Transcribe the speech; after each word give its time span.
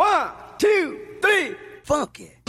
One, 0.00 0.30
two, 0.56 0.98
three, 1.20 1.54
funky. 1.84 2.39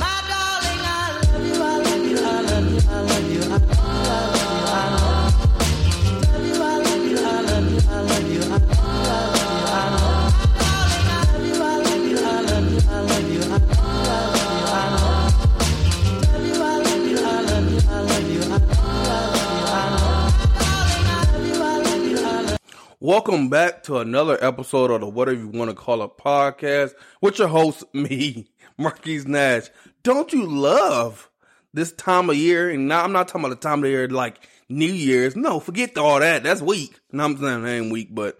Welcome 23.04 23.50
back 23.50 23.82
to 23.86 23.98
another 23.98 24.38
episode 24.46 24.92
of 24.92 25.02
the 25.02 25.08
Whatever 25.08 25.40
You 25.40 25.48
Want 25.48 25.72
to 25.72 25.76
Call 25.76 26.04
It 26.04 26.20
podcast 26.20 26.94
with 27.20 27.40
your 27.40 27.48
host, 27.48 27.84
me, 27.96 28.52
Marquise 28.78 29.26
Nash. 29.26 29.70
Don't 30.04 30.32
you 30.32 30.46
love 30.46 31.28
this 31.74 31.92
time 31.94 32.30
of 32.30 32.36
year? 32.36 32.70
And 32.70 32.88
now 32.88 33.04
I'm 33.04 33.12
not 33.12 33.28
talking 33.28 33.42
about 33.44 33.60
the 33.60 33.68
time 33.68 33.84
of 33.84 33.90
year 33.90 34.08
like 34.08 34.48
New 34.70 34.86
Year's. 34.86 35.36
No, 35.36 35.60
forget 35.60 35.98
all 35.98 36.20
that. 36.20 36.44
That's 36.44 36.62
weak. 36.62 37.00
No, 37.12 37.26
I'm 37.26 37.38
saying 37.38 37.64
that 37.64 37.70
ain't 37.72 37.92
weak, 37.92 38.14
but 38.14 38.40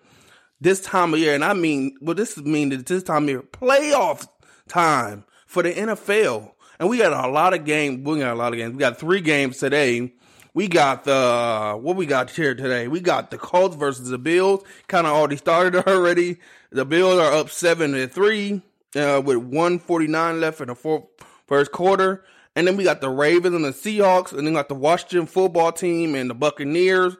this 0.60 0.80
time 0.80 1.16
of 1.16 1.20
year, 1.20 1.34
and 1.34 1.44
I 1.44 1.54
mean, 1.54 1.98
well, 2.00 2.14
this 2.14 2.38
mean 2.38 2.70
that 2.70 2.86
this 2.86 3.02
time 3.02 3.24
of 3.24 3.30
year, 3.30 3.42
playoff 3.42 4.28
time 4.70 5.24
for 5.48 5.64
the 5.64 5.74
NFL. 5.74 6.52
And 6.80 6.88
we 6.88 7.00
got 7.00 7.14
a 7.14 7.32
lot 7.32 7.56
of 7.56 7.66
games. 7.66 8.06
We 8.06 8.20
got 8.20 8.36
a 8.36 8.38
lot 8.38 8.54
of 8.54 8.60
games. 8.60 8.74
We 8.74 8.80
got 8.80 9.00
three 9.00 9.22
games 9.22 9.58
today. 9.58 10.14
We 10.54 10.68
got 10.68 11.06
the 11.06 11.78
what 11.80 11.96
we 11.96 12.06
got 12.06 12.30
here 12.30 12.54
today. 12.54 12.88
We 12.90 13.00
got 13.00 13.32
the 13.32 13.38
Colts 13.38 13.76
versus 13.76 14.10
the 14.10 14.18
Bills. 14.18 14.64
Kind 14.88 15.08
of 15.08 15.14
already 15.14 15.38
started 15.38 15.76
already. 15.88 16.40
The 16.72 16.84
Bills 16.84 17.20
are 17.20 17.32
up 17.32 17.50
seven 17.50 17.94
to 17.94 18.08
three 18.08 18.62
uh, 18.96 19.22
with 19.24 19.38
one 19.38 19.80
forty 19.80 20.08
nine 20.08 20.42
left 20.42 20.60
in 20.60 20.68
the 20.68 20.76
fourth, 20.76 21.06
first 21.48 21.72
quarter. 21.72 22.26
And 22.54 22.68
then 22.68 22.76
we 22.76 22.84
got 22.84 23.00
the 23.00 23.10
Ravens 23.10 23.56
and 23.56 23.64
the 23.64 23.72
Seahawks, 23.72 24.34
and 24.34 24.46
then 24.46 24.54
got 24.54 24.68
the 24.68 24.76
Washington 24.76 25.26
football 25.26 25.72
team 25.72 26.16
and 26.16 26.30
the 26.30 26.34
Buccaneers. 26.34 27.16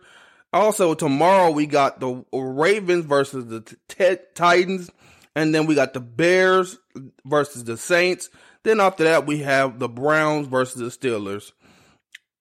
Also 0.52 0.94
tomorrow 0.94 1.52
we 1.52 1.66
got 1.66 2.02
the 2.02 2.26
Ravens 2.34 3.06
versus 3.06 3.46
the 3.46 3.62
t- 3.88 4.18
Titans, 4.36 4.92
and 5.34 5.56
then 5.56 5.68
we 5.68 5.76
got 5.76 5.94
the 5.94 6.02
Bears 6.02 6.78
versus 7.24 7.64
the 7.64 7.78
Saints. 7.78 8.30
Then 8.64 8.82
after 8.82 9.06
that 9.06 9.26
we 9.26 9.38
have 9.40 9.80
the 9.80 9.88
Browns 9.88 10.48
versus 10.48 11.00
the 11.00 11.08
Steelers. 11.08 11.54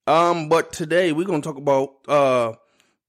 Um, 0.06 0.48
but 0.48 0.72
today 0.72 1.12
we're 1.12 1.26
gonna 1.26 1.42
talk 1.42 1.56
about 1.56 1.94
uh 2.08 2.54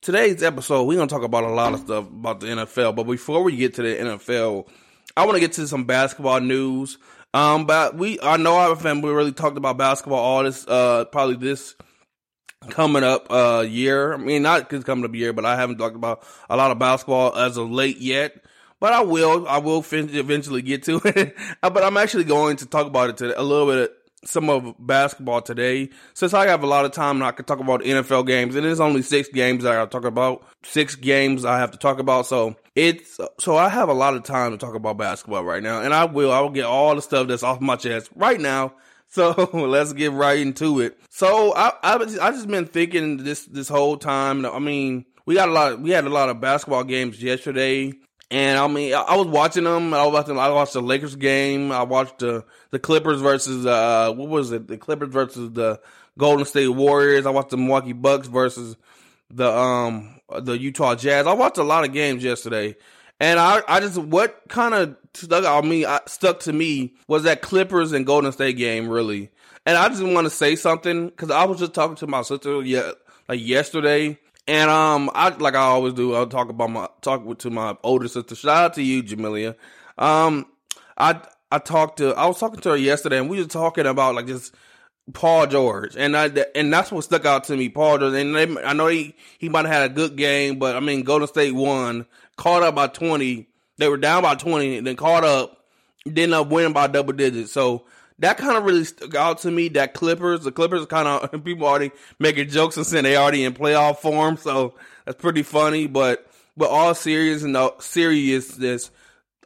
today's 0.01 0.43
episode. 0.43 0.83
We're 0.83 0.97
gonna 0.97 1.07
talk 1.07 1.23
about 1.23 1.43
a 1.43 1.49
lot 1.49 1.73
of 1.73 1.79
stuff 1.81 2.07
about 2.07 2.39
the 2.41 2.47
NFL. 2.47 2.95
But 2.95 3.03
before 3.03 3.43
we 3.43 3.55
get 3.55 3.75
to 3.75 3.81
the 3.81 3.95
NFL, 3.95 4.67
I 5.15 5.25
want 5.25 5.35
to 5.35 5.39
get 5.39 5.53
to 5.53 5.67
some 5.67 5.85
basketball 5.85 6.41
news. 6.41 6.97
Um, 7.33 7.65
but 7.65 7.95
we 7.95 8.19
I 8.21 8.37
know 8.37 8.55
our 8.55 8.75
family 8.75 9.11
really 9.11 9.31
talked 9.31 9.57
about 9.57 9.77
basketball 9.77 10.19
all 10.19 10.43
this 10.43 10.67
uh 10.67 11.05
probably 11.05 11.37
this 11.37 11.75
coming 12.69 13.03
up 13.03 13.31
uh 13.31 13.65
year. 13.67 14.13
I 14.13 14.17
mean, 14.17 14.41
not 14.41 14.67
because 14.67 14.83
coming 14.83 15.05
up 15.05 15.15
year, 15.15 15.33
but 15.33 15.45
I 15.45 15.55
haven't 15.55 15.77
talked 15.77 15.95
about 15.95 16.23
a 16.49 16.57
lot 16.57 16.71
of 16.71 16.79
basketball 16.79 17.35
as 17.35 17.57
of 17.57 17.71
late 17.71 17.97
yet. 17.97 18.43
But 18.81 18.93
I 18.93 19.01
will, 19.01 19.47
I 19.47 19.59
will 19.59 19.85
eventually 19.91 20.63
get 20.63 20.83
to 20.83 20.99
it. 21.05 21.35
but 21.61 21.83
I'm 21.83 21.97
actually 21.97 22.23
going 22.23 22.57
to 22.57 22.65
talk 22.65 22.87
about 22.87 23.11
it 23.11 23.17
today, 23.17 23.35
a 23.37 23.43
little 23.43 23.67
bit 23.67 23.93
some 24.25 24.49
of 24.49 24.75
basketball 24.79 25.41
today. 25.41 25.89
Since 26.13 26.33
I 26.33 26.47
have 26.47 26.63
a 26.63 26.67
lot 26.67 26.85
of 26.85 26.91
time 26.91 27.17
and 27.17 27.23
I 27.23 27.31
can 27.31 27.45
talk 27.45 27.59
about 27.59 27.81
NFL 27.81 28.27
games, 28.27 28.55
and 28.55 28.65
there's 28.65 28.79
only 28.79 29.01
six 29.01 29.29
games 29.29 29.65
I 29.65 29.73
gotta 29.73 29.89
talk 29.89 30.05
about. 30.05 30.43
Six 30.63 30.95
games 30.95 31.45
I 31.45 31.57
have 31.57 31.71
to 31.71 31.77
talk 31.77 31.99
about. 31.99 32.25
So 32.25 32.55
it's 32.75 33.19
so 33.39 33.57
I 33.57 33.69
have 33.69 33.89
a 33.89 33.93
lot 33.93 34.13
of 34.13 34.23
time 34.23 34.51
to 34.51 34.57
talk 34.57 34.75
about 34.75 34.97
basketball 34.97 35.43
right 35.43 35.63
now. 35.63 35.81
And 35.81 35.93
I 35.93 36.05
will 36.05 36.31
I 36.31 36.39
will 36.39 36.49
get 36.49 36.65
all 36.65 36.95
the 36.95 37.01
stuff 37.01 37.27
that's 37.27 37.43
off 37.43 37.61
my 37.61 37.75
chest 37.75 38.09
right 38.15 38.39
now. 38.39 38.73
So 39.13 39.49
let's 39.51 39.91
get 39.91 40.13
right 40.13 40.39
into 40.39 40.79
it. 40.79 40.97
So 41.09 41.53
I 41.53 41.73
I 41.83 41.95
I 41.95 42.31
just 42.31 42.47
been 42.47 42.65
thinking 42.65 43.17
this 43.17 43.43
this 43.43 43.67
whole 43.67 43.97
time. 43.97 44.45
I 44.45 44.59
mean, 44.59 45.03
we 45.25 45.35
got 45.35 45.49
a 45.49 45.51
lot. 45.51 45.81
We 45.81 45.89
had 45.89 46.05
a 46.05 46.09
lot 46.09 46.29
of 46.29 46.39
basketball 46.39 46.85
games 46.85 47.21
yesterday. 47.21 47.91
And 48.31 48.57
I 48.57 48.65
mean, 48.67 48.93
I 48.93 49.17
was 49.17 49.27
watching 49.27 49.65
them. 49.65 49.93
I 49.93 50.05
was 50.05 50.13
watching. 50.13 50.39
I 50.39 50.49
watched 50.49 50.73
the 50.73 50.81
Lakers 50.81 51.17
game. 51.17 51.71
I 51.71 51.83
watched 51.83 52.19
the 52.19 52.45
the 52.69 52.79
Clippers 52.79 53.19
versus 53.19 53.65
uh, 53.65 54.13
what 54.15 54.29
was 54.29 54.53
it? 54.53 54.67
The 54.67 54.77
Clippers 54.77 55.09
versus 55.09 55.51
the 55.51 55.81
Golden 56.17 56.45
State 56.45 56.69
Warriors. 56.69 57.25
I 57.25 57.31
watched 57.31 57.49
the 57.49 57.57
Milwaukee 57.57 57.91
Bucks 57.91 58.27
versus 58.27 58.77
the 59.29 59.51
um 59.51 60.21
the 60.43 60.57
Utah 60.57 60.95
Jazz. 60.95 61.27
I 61.27 61.33
watched 61.33 61.57
a 61.57 61.63
lot 61.63 61.83
of 61.83 61.91
games 61.91 62.23
yesterday, 62.23 62.77
and 63.19 63.37
I 63.37 63.63
I 63.67 63.81
just 63.81 63.97
what 63.97 64.43
kind 64.47 64.73
of 64.73 64.95
stuck 65.13 65.43
out 65.43 65.65
me 65.65 65.85
I, 65.85 65.99
stuck 66.05 66.39
to 66.41 66.53
me 66.53 66.93
was 67.09 67.23
that 67.23 67.41
Clippers 67.41 67.91
and 67.91 68.05
Golden 68.05 68.31
State 68.31 68.55
game 68.55 68.87
really. 68.87 69.29
And 69.65 69.77
I 69.77 69.89
just 69.89 70.01
want 70.01 70.25
to 70.25 70.31
say 70.31 70.55
something 70.55 71.09
because 71.09 71.31
I 71.31 71.43
was 71.43 71.59
just 71.59 71.73
talking 71.73 71.97
to 71.97 72.07
my 72.07 72.21
sister 72.21 72.61
yeah 72.61 72.91
like 73.27 73.41
yesterday, 73.41 74.17
and 74.47 74.69
um, 74.69 75.09
I 75.13 75.29
like 75.29 75.55
I 75.55 75.59
always 75.59 75.93
do. 75.93 76.15
I'll 76.15 76.27
talk 76.27 76.49
about 76.49 76.69
my 76.69 76.87
talk 77.01 77.25
with, 77.25 77.39
to 77.39 77.49
my 77.49 77.77
older 77.83 78.07
sister. 78.07 78.35
Shout 78.35 78.57
out 78.57 78.73
to 78.75 78.83
you, 78.83 79.03
Jamelia. 79.03 79.55
Um, 79.97 80.45
I 80.97 81.21
I 81.51 81.59
talked 81.59 81.97
to 81.97 82.13
I 82.15 82.25
was 82.25 82.39
talking 82.39 82.59
to 82.61 82.69
her 82.69 82.77
yesterday, 82.77 83.17
and 83.17 83.29
we 83.29 83.39
were 83.39 83.47
talking 83.47 83.85
about 83.85 84.15
like 84.15 84.27
just 84.27 84.53
Paul 85.13 85.47
George, 85.47 85.95
and 85.95 86.17
I 86.17 86.31
and 86.55 86.71
that's 86.73 86.91
what 86.91 87.03
stuck 87.03 87.25
out 87.25 87.43
to 87.45 87.57
me. 87.57 87.69
Paul 87.69 87.99
George, 87.99 88.13
and 88.13 88.35
they, 88.35 88.63
I 88.63 88.73
know 88.73 88.87
he 88.87 89.15
he 89.37 89.49
might 89.49 89.65
have 89.65 89.73
had 89.73 89.91
a 89.91 89.93
good 89.93 90.15
game, 90.15 90.59
but 90.59 90.75
I 90.75 90.79
mean 90.79 91.03
Golden 91.03 91.27
State 91.27 91.53
won, 91.53 92.05
caught 92.37 92.63
up 92.63 92.75
by 92.75 92.87
twenty. 92.87 93.47
They 93.77 93.89
were 93.89 93.97
down 93.97 94.23
by 94.23 94.35
twenty, 94.35 94.77
and 94.77 94.87
then 94.87 94.95
caught 94.95 95.23
up, 95.23 95.65
ended 96.05 96.33
up 96.33 96.49
winning 96.49 96.73
by 96.73 96.87
double 96.87 97.13
digits. 97.13 97.51
So 97.51 97.85
that 98.21 98.37
kind 98.37 98.55
of 98.55 98.63
really 98.63 98.83
stuck 98.83 99.13
out 99.15 99.39
to 99.39 99.51
me. 99.51 99.67
That 99.69 99.93
Clippers, 99.93 100.43
the 100.43 100.51
Clippers, 100.51 100.85
kind 100.85 101.07
of 101.07 101.43
people 101.43 101.67
already 101.67 101.91
making 102.19 102.49
jokes 102.49 102.77
and 102.77 102.85
saying 102.85 103.03
they 103.03 103.17
already 103.17 103.43
in 103.43 103.53
playoff 103.53 103.97
form, 103.97 104.37
so 104.37 104.75
that's 105.05 105.21
pretty 105.21 105.43
funny. 105.43 105.87
But 105.87 106.25
but 106.55 106.69
all 106.69 106.95
serious 106.95 107.43
and 107.43 107.57
uh, 107.57 107.71
seriousness, 107.79 108.91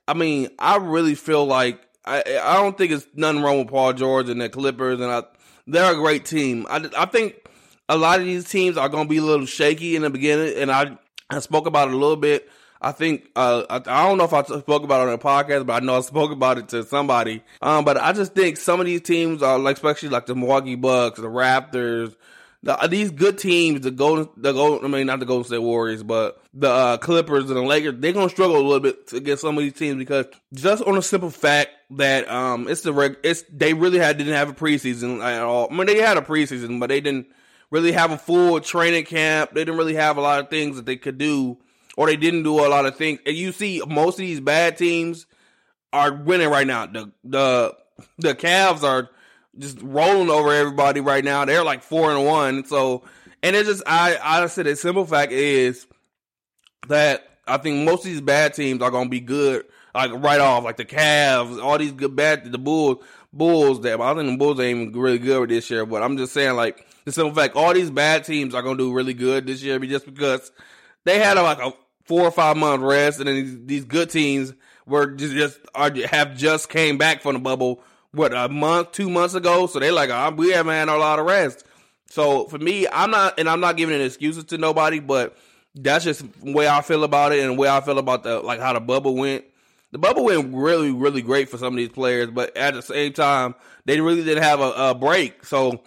I 0.08 0.14
mean, 0.14 0.50
I 0.60 0.78
really 0.78 1.16
feel 1.16 1.46
like 1.46 1.82
I 2.06 2.20
I 2.42 2.56
don't 2.56 2.78
think 2.78 2.92
it's 2.92 3.08
nothing 3.16 3.42
wrong 3.42 3.60
with 3.60 3.70
Paul 3.70 3.94
George 3.94 4.30
and 4.30 4.42
the 4.42 4.50
Clippers, 4.50 5.00
and 5.00 5.12
I, 5.12 5.24
they're 5.66 5.94
a 5.94 5.96
great 5.96 6.26
team. 6.26 6.68
I 6.70 6.90
I 6.98 7.06
think 7.06 7.36
a 7.88 7.98
lot 7.98 8.20
of 8.20 8.26
these 8.26 8.50
teams 8.50 8.78
are 8.78 8.90
going 8.90 9.06
to 9.06 9.10
be 9.10 9.18
a 9.18 9.24
little 9.24 9.46
shaky 9.46 9.96
in 9.96 10.02
the 10.02 10.10
beginning, 10.10 10.58
and 10.58 10.70
I 10.70 10.98
I 11.30 11.40
spoke 11.40 11.66
about 11.66 11.88
it 11.88 11.94
a 11.94 11.98
little 11.98 12.18
bit 12.18 12.50
I 12.86 12.92
think 12.92 13.32
uh, 13.36 13.64
I, 13.68 13.78
I, 13.78 14.08
don't 14.08 14.20
know 14.20 14.26
if 14.26 14.34
I 14.34 14.44
spoke 14.44 14.84
about 14.84 15.02
it 15.02 15.12
on 15.12 15.18
the 15.18 15.18
podcast, 15.18 15.66
but 15.66 15.82
I 15.82 15.84
know 15.84 15.98
I 15.98 16.02
spoke 16.02 16.32
about 16.32 16.60
it 16.60 16.70
to 16.70 16.84
somebody. 16.84 17.42
Um, 17.60 17.84
but 17.84 17.98
I 17.98 18.14
just 18.14 18.36
think 18.36 18.58
some 18.58 18.80
of 18.80 18.86
these 18.86 19.02
teams 19.02 19.42
are 19.42 19.58
like, 19.58 19.78
especially 19.78 20.10
like 20.10 20.28
the 20.28 20.36
Milwaukee 20.36 20.76
Bucks, 20.76 21.20
the 21.20 21.28
Raptors, 21.28 22.16
the, 22.62 22.80
uh, 22.80 22.86
these 22.86 23.10
good 23.10 23.40
teams, 23.40 23.82
the 23.82 23.90
Golden, 23.90 24.30
the 24.38 24.52
Golden, 24.52 24.86
I 24.86 24.96
mean 24.96 25.08
not 25.08 25.20
the 25.20 25.26
Golden 25.26 25.46
State 25.46 25.64
Warriors, 25.64 26.04
but 26.04 26.40
the 26.54 26.70
uh, 26.70 26.98
Clippers 26.98 27.50
and 27.50 27.58
the 27.58 27.64
Lakers, 27.64 27.96
they're 27.98 28.14
gonna 28.14 28.30
struggle 28.30 28.58
a 28.58 28.62
little 28.62 28.80
bit 28.80 29.12
against 29.14 29.42
some 29.42 29.58
of 29.58 29.64
these 29.64 29.74
teams 29.74 29.98
because 29.98 30.28
just 30.54 30.84
on 30.84 30.96
a 30.96 31.02
simple 31.02 31.32
fact 31.32 31.72
that 31.90 32.30
um, 32.30 32.68
it's 32.68 32.82
the 32.82 32.94
reg, 32.94 33.18
it's 33.24 33.44
they 33.52 33.74
really 33.74 33.98
had 33.98 34.20
didn't 34.20 34.34
have 34.34 34.50
a 34.50 34.54
preseason 34.54 35.24
at 35.24 35.42
all. 35.42 35.68
I 35.72 35.76
mean 35.76 35.88
they 35.88 35.98
had 35.98 36.18
a 36.18 36.22
preseason, 36.22 36.80
but 36.80 36.90
they 36.90 37.02
didn't 37.02 37.30
really 37.72 37.94
have 37.94 38.12
a 38.12 38.18
full 38.18 38.60
training 38.62 39.06
camp. 39.06 39.54
They 39.54 39.62
didn't 39.62 39.78
really 39.80 39.96
have 39.96 40.18
a 40.18 40.22
lot 40.22 40.40
of 40.40 40.52
things 40.52 40.76
that 40.76 40.86
they 40.86 40.98
could 40.98 41.18
do 41.18 41.58
or 41.98 42.08
they 42.08 42.16
didn't 42.16 42.44
do 42.44 42.60
a 42.60 42.68
lot 42.68 42.86
of 42.86 42.96
things. 42.96 43.20
And 43.26 43.36
you 43.36 43.52
see 43.52 43.82
most 43.88 44.16
of 44.16 44.26
these 44.26 44.40
bad 44.40 44.78
teams 44.78 45.26
are 45.94 46.14
winning 46.14 46.50
right 46.50 46.68
now. 46.68 46.86
The 46.86 47.12
the 47.24 47.76
the 48.18 48.36
Cavs 48.36 48.84
are 48.84 49.10
just 49.58 49.80
rolling 49.82 50.30
over 50.30 50.52
everybody 50.54 51.00
right 51.00 51.24
now. 51.24 51.46
They're 51.46 51.64
like 51.64 51.84
four 51.84 52.12
and 52.12 52.26
one. 52.26 52.66
So 52.66 53.04
and 53.42 53.56
it's 53.56 53.70
just 53.70 53.84
I 53.86 54.18
I 54.22 54.46
said 54.48 54.66
the 54.66 54.76
simple 54.76 55.06
fact 55.06 55.32
is 55.32 55.88
that 56.88 57.28
I 57.48 57.58
think 57.58 57.86
most 57.86 58.00
of 58.00 58.06
these 58.06 58.22
bad 58.22 58.54
teams 58.54 58.82
are 58.82 58.92
gonna 58.92 59.10
be 59.10 59.20
good 59.22 59.66
like 59.94 60.12
right 60.14 60.42
off, 60.42 60.64
like 60.64 60.78
the 60.78 60.86
Cavs, 60.86 61.62
all 61.62 61.78
these 61.78 61.94
good 61.94 62.16
bad 62.16 62.52
the 62.52 62.58
Bulls 62.58 63.04
Bulls 63.32 63.82
that 63.82 64.00
I 64.00 64.14
think 64.14 64.30
the 64.30 64.38
Bulls 64.38 64.60
ain't 64.60 64.80
even 64.80 65.00
really 65.00 65.20
good 65.20 65.50
this 65.50 65.70
year, 65.70 65.86
but 65.86 66.04
I'm 66.04 66.18
just 66.18 66.34
saying 66.34 66.56
like 66.56 66.86
the 67.06 67.12
simple 67.12 67.34
fact 67.34 67.56
all 67.56 67.74
these 67.74 67.92
bad 67.92 68.26
teams 68.26 68.54
are 68.54 68.62
gonna 68.62 68.78
do 68.78 68.94
really 68.94 69.14
good 69.14 69.48
this 69.48 69.64
year 69.64 69.80
just 69.80 70.06
because 70.06 70.52
they 71.06 71.20
had 71.20 71.38
a, 71.38 71.44
like 71.44 71.60
a 71.60 71.72
four 72.06 72.22
or 72.22 72.32
five 72.32 72.58
month 72.58 72.82
rest, 72.82 73.20
and 73.20 73.28
then 73.28 73.36
these, 73.36 73.58
these 73.66 73.86
good 73.86 74.10
teams 74.10 74.54
were 74.86 75.08
just, 75.08 75.34
just 75.34 75.60
are 75.74 75.92
have 76.08 76.38
just 76.38 76.70
came 76.70 76.98
back 76.98 77.22
from 77.22 77.34
the 77.34 77.40
bubble. 77.40 77.84
What 78.12 78.34
a 78.34 78.48
month, 78.48 78.94
two 78.94 79.10
months 79.10 79.34
ago, 79.34 79.68
so 79.68 79.80
they're 79.80 79.92
like 79.92 80.10
oh, 80.10 80.34
we 80.38 80.52
haven't 80.52 80.74
had 80.74 80.88
a 80.88 80.98
lot 80.98 81.20
of 81.20 81.26
rest. 81.26 81.66
So 82.08 82.46
for 82.46 82.58
me, 82.58 82.88
I'm 82.88 83.12
not, 83.12 83.40
and 83.40 83.50
I'm 83.50 83.60
not 83.60 83.78
giving 83.78 84.00
excuses 84.00 84.46
to 84.46 84.58
nobody, 84.58 85.00
but 85.00 85.38
that's 85.74 86.06
just 86.06 86.24
the 86.42 86.54
way 86.54 86.68
I 86.68 86.82
feel 86.82 87.04
about 87.04 87.34
it, 87.34 87.40
and 87.40 87.52
the 87.52 87.54
way 87.60 87.68
I 87.68 87.82
feel 87.82 88.00
about 88.00 88.24
the 88.24 88.40
like 88.40 88.60
how 88.60 88.74
the 88.74 88.80
bubble 88.80 89.16
went. 89.16 89.44
The 89.92 89.98
bubble 90.00 90.26
went 90.26 90.54
really, 90.54 90.92
really 90.92 91.22
great 91.22 91.50
for 91.50 91.58
some 91.58 91.74
of 91.74 91.78
these 91.78 91.90
players, 91.90 92.30
but 92.30 92.56
at 92.58 92.74
the 92.74 92.82
same 92.82 93.14
time, 93.14 93.56
they 93.86 94.02
really 94.02 94.24
didn't 94.24 94.44
have 94.44 94.60
a, 94.60 94.72
a 94.72 94.96
break. 94.96 95.46
So 95.46 95.82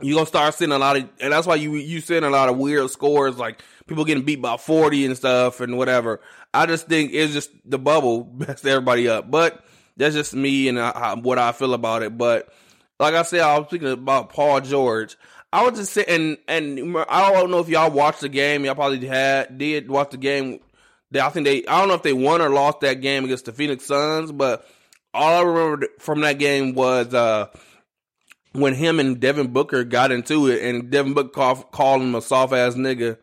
you're 0.00 0.16
gonna 0.16 0.26
start 0.26 0.54
seeing 0.54 0.72
a 0.72 0.78
lot 0.78 0.96
of, 0.96 1.08
and 1.20 1.32
that's 1.32 1.46
why 1.46 1.56
you 1.56 1.74
you 1.74 2.00
seeing 2.00 2.24
a 2.24 2.30
lot 2.30 2.48
of 2.48 2.56
weird 2.56 2.90
scores 2.90 3.36
like 3.36 3.62
people 3.90 4.04
getting 4.04 4.24
beat 4.24 4.40
by 4.40 4.56
40 4.56 5.04
and 5.04 5.16
stuff 5.16 5.60
and 5.60 5.76
whatever. 5.76 6.20
I 6.54 6.64
just 6.66 6.86
think 6.86 7.12
it's 7.12 7.32
just 7.32 7.50
the 7.68 7.78
bubble 7.78 8.32
messed 8.38 8.64
everybody 8.64 9.08
up. 9.08 9.30
But 9.30 9.62
that's 9.96 10.14
just 10.14 10.32
me 10.34 10.68
and 10.68 10.80
I, 10.80 11.14
what 11.14 11.38
I 11.38 11.52
feel 11.52 11.74
about 11.74 12.02
it. 12.02 12.16
But 12.16 12.48
like 12.98 13.14
I 13.14 13.22
said, 13.22 13.40
I 13.40 13.58
was 13.58 13.68
thinking 13.68 13.90
about 13.90 14.30
Paul 14.30 14.60
George. 14.60 15.16
I 15.52 15.68
was 15.68 15.78
just 15.78 15.92
saying, 15.92 16.38
and 16.46 16.96
I 17.08 17.32
don't 17.32 17.50
know 17.50 17.58
if 17.58 17.68
y'all 17.68 17.90
watched 17.90 18.20
the 18.20 18.28
game. 18.28 18.64
Y'all 18.64 18.76
probably 18.76 19.04
had 19.04 19.58
did 19.58 19.90
watch 19.90 20.10
the 20.10 20.16
game. 20.16 20.60
I 21.12 21.28
think 21.30 21.44
they. 21.44 21.66
I 21.66 21.80
don't 21.80 21.88
know 21.88 21.94
if 21.94 22.04
they 22.04 22.12
won 22.12 22.40
or 22.40 22.50
lost 22.50 22.80
that 22.80 23.00
game 23.00 23.24
against 23.24 23.46
the 23.46 23.52
Phoenix 23.52 23.84
Suns, 23.84 24.30
but 24.30 24.64
all 25.12 25.38
I 25.38 25.42
remember 25.42 25.88
from 25.98 26.20
that 26.20 26.38
game 26.38 26.74
was 26.74 27.12
uh, 27.12 27.48
when 28.52 28.74
him 28.74 29.00
and 29.00 29.18
Devin 29.18 29.48
Booker 29.48 29.82
got 29.82 30.12
into 30.12 30.46
it, 30.46 30.62
and 30.62 30.88
Devin 30.88 31.14
Booker 31.14 31.30
called, 31.30 31.72
called 31.72 32.02
him 32.02 32.14
a 32.14 32.22
soft 32.22 32.52
ass 32.52 32.74
nigga, 32.74 33.18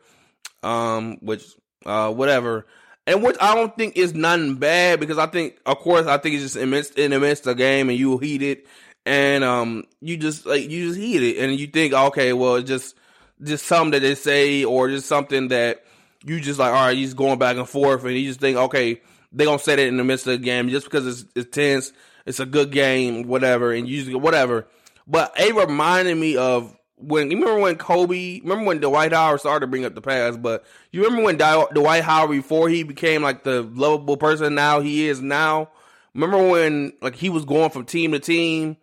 um, 0.64 1.18
which 1.22 1.44
uh, 1.86 2.12
whatever 2.12 2.66
and 3.08 3.24
which 3.24 3.38
I 3.40 3.56
don't 3.56 3.76
think 3.76 3.96
is 3.96 4.14
nothing 4.14 4.56
bad 4.56 5.00
because 5.00 5.18
I 5.18 5.28
think, 5.28 5.58
of 5.66 5.80
course, 5.80 6.06
I 6.06 6.18
think 6.18 6.36
it's 6.36 6.54
just 6.54 6.68
midst, 6.68 7.00
in 7.00 7.14
of 7.14 7.22
the 7.22 7.56
game 7.56 7.90
and 7.90 7.98
you 7.98 8.18
heat 8.18 8.42
it 8.42 8.68
and 9.06 9.46
um 9.46 9.86
you 10.02 10.18
just 10.18 10.46
like 10.46 10.70
you 10.70 10.90
just 10.90 11.00
heat 11.00 11.24
it 11.24 11.38
and 11.42 11.58
you 11.58 11.68
think, 11.68 11.94
okay, 11.94 12.34
well, 12.34 12.56
it's 12.56 12.68
just 12.68 12.96
just 13.42 13.66
something 13.66 13.92
that 13.92 14.02
they 14.02 14.14
say 14.14 14.66
or 14.66 14.90
just 14.90 15.08
something 15.08 15.48
that 15.48 15.86
you 16.26 16.42
just 16.42 16.60
like, 16.60 16.74
all 16.74 16.88
right, 16.88 16.98
just 16.98 17.16
going 17.16 17.40
back 17.40 17.56
and 17.56 17.70
forth 17.70 18.04
and 18.04 18.14
you 18.14 18.28
just 18.28 18.42
think, 18.42 18.58
okay, 18.58 19.02
they 19.32 19.46
gonna 19.46 19.58
say 19.58 19.78
that 19.78 19.88
in 19.88 19.96
the 19.96 20.04
midst 20.04 20.28
of 20.28 20.34
the 20.34 20.46
game 20.46 20.68
just 20.68 20.86
because 20.86 21.08
it's, 21.08 21.26
it's 21.34 21.56
tense, 21.56 21.94
it's 22.26 22.42
a 22.42 22.46
good 22.46 22.72
game, 22.72 23.24
whatever, 23.24 23.72
and 23.72 23.88
you 23.88 24.04
just 24.04 24.18
whatever. 24.18 24.68
But 25.08 25.32
it 25.40 25.56
reminded 25.56 26.18
me 26.18 26.36
of 26.36 26.76
when 26.98 27.30
you 27.30 27.38
remember 27.40 27.62
when 27.62 27.76
Kobe, 27.76 28.40
remember 28.42 28.66
when 28.66 28.80
Dwight 28.80 29.14
Howard 29.14 29.40
started 29.40 29.62
to 29.62 29.68
bring 29.68 29.86
up 29.86 29.94
the 29.94 30.02
past, 30.02 30.42
but 30.42 30.66
you 30.92 31.04
remember 31.04 31.26
when 31.26 31.38
Dwight 31.38 32.04
Howard 32.04 32.32
before 32.32 32.70
he 32.70 32.84
became 32.84 33.22
like 33.22 33.44
the 33.44 33.62
lovable 33.62 34.18
person 34.18 34.56
now 34.56 34.80
he 34.80 35.08
is 35.08 35.22
now. 35.22 35.70
Remember 36.16 36.50
when 36.50 36.94
like 37.02 37.16
he 37.16 37.30
was 37.30 37.46
going 37.46 37.70
from 37.70 37.86
team 37.86 38.14
to 38.14 38.20
team, 38.20 38.78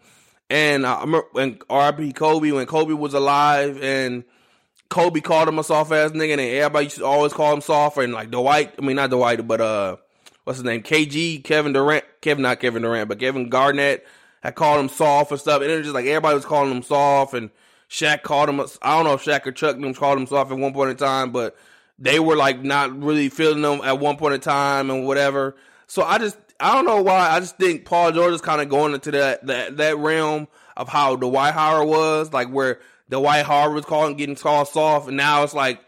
and 0.48 0.86
I 0.86 1.00
remember 1.00 1.26
when 1.32 1.56
RP 1.56 2.14
Kobe 2.14 2.52
when 2.52 2.66
Kobe 2.66 2.92
was 2.92 3.14
alive 3.14 3.82
and 3.82 4.22
Kobe 4.88 5.20
called 5.20 5.48
him 5.48 5.58
a 5.58 5.64
soft 5.64 5.90
ass 5.90 6.12
nigga, 6.12 6.32
and 6.32 6.40
everybody 6.40 6.84
used 6.86 6.98
to 6.98 7.04
always 7.04 7.32
call 7.32 7.52
him 7.52 7.60
soft, 7.60 7.96
and 7.98 8.12
like 8.12 8.30
Dwight, 8.30 8.74
I 8.78 8.82
mean 8.82 8.94
not 8.94 9.10
Dwight, 9.10 9.44
but 9.48 9.60
uh, 9.60 9.96
what's 10.44 10.60
his 10.60 10.64
name, 10.64 10.84
KG, 10.84 11.42
Kevin 11.42 11.72
Durant, 11.72 12.04
Kevin 12.20 12.42
not 12.42 12.60
Kevin 12.60 12.82
Durant, 12.82 13.08
but 13.08 13.18
Kevin 13.18 13.48
Garnett 13.48 14.06
had 14.40 14.54
called 14.54 14.78
him 14.78 14.88
soft 14.88 15.32
and 15.32 15.40
stuff, 15.40 15.62
and 15.62 15.70
it 15.70 15.78
was 15.78 15.86
just 15.86 15.94
like 15.94 16.06
everybody 16.06 16.36
was 16.36 16.44
calling 16.44 16.70
him 16.70 16.82
soft 16.84 17.34
and 17.34 17.50
Shaq 17.88 18.22
called 18.22 18.48
him. 18.48 18.60
I 18.82 18.96
don't 18.96 19.04
know 19.04 19.14
if 19.14 19.24
Shaq 19.24 19.46
or 19.46 19.52
Chuck 19.52 19.78
them 19.78 19.94
called 19.94 20.18
himself 20.18 20.50
at 20.50 20.58
one 20.58 20.72
point 20.72 20.90
in 20.90 20.96
time, 20.96 21.30
but 21.30 21.56
they 21.98 22.18
were 22.18 22.36
like 22.36 22.62
not 22.62 22.96
really 23.02 23.28
feeling 23.28 23.62
them 23.62 23.80
at 23.84 23.98
one 23.98 24.16
point 24.16 24.34
in 24.34 24.40
time 24.40 24.90
and 24.90 25.06
whatever. 25.06 25.56
So 25.86 26.02
I 26.02 26.18
just 26.18 26.36
I 26.60 26.74
don't 26.74 26.86
know 26.86 27.02
why. 27.02 27.30
I 27.30 27.40
just 27.40 27.56
think 27.56 27.84
Paul 27.84 28.12
George 28.12 28.34
is 28.34 28.40
kind 28.40 28.60
of 28.60 28.68
going 28.68 28.94
into 28.94 29.10
that 29.12 29.46
that 29.46 29.76
that 29.76 29.98
realm 29.98 30.48
of 30.76 30.88
how 30.88 31.16
Dwight 31.16 31.54
Howard 31.54 31.88
was, 31.88 32.32
like 32.32 32.48
where 32.48 32.80
Dwight 33.10 33.44
Howard 33.44 33.74
was 33.74 33.84
calling 33.84 34.16
getting 34.16 34.36
called 34.36 34.68
soft, 34.68 35.08
and 35.08 35.16
now 35.16 35.42
it's 35.42 35.54
like 35.54 35.80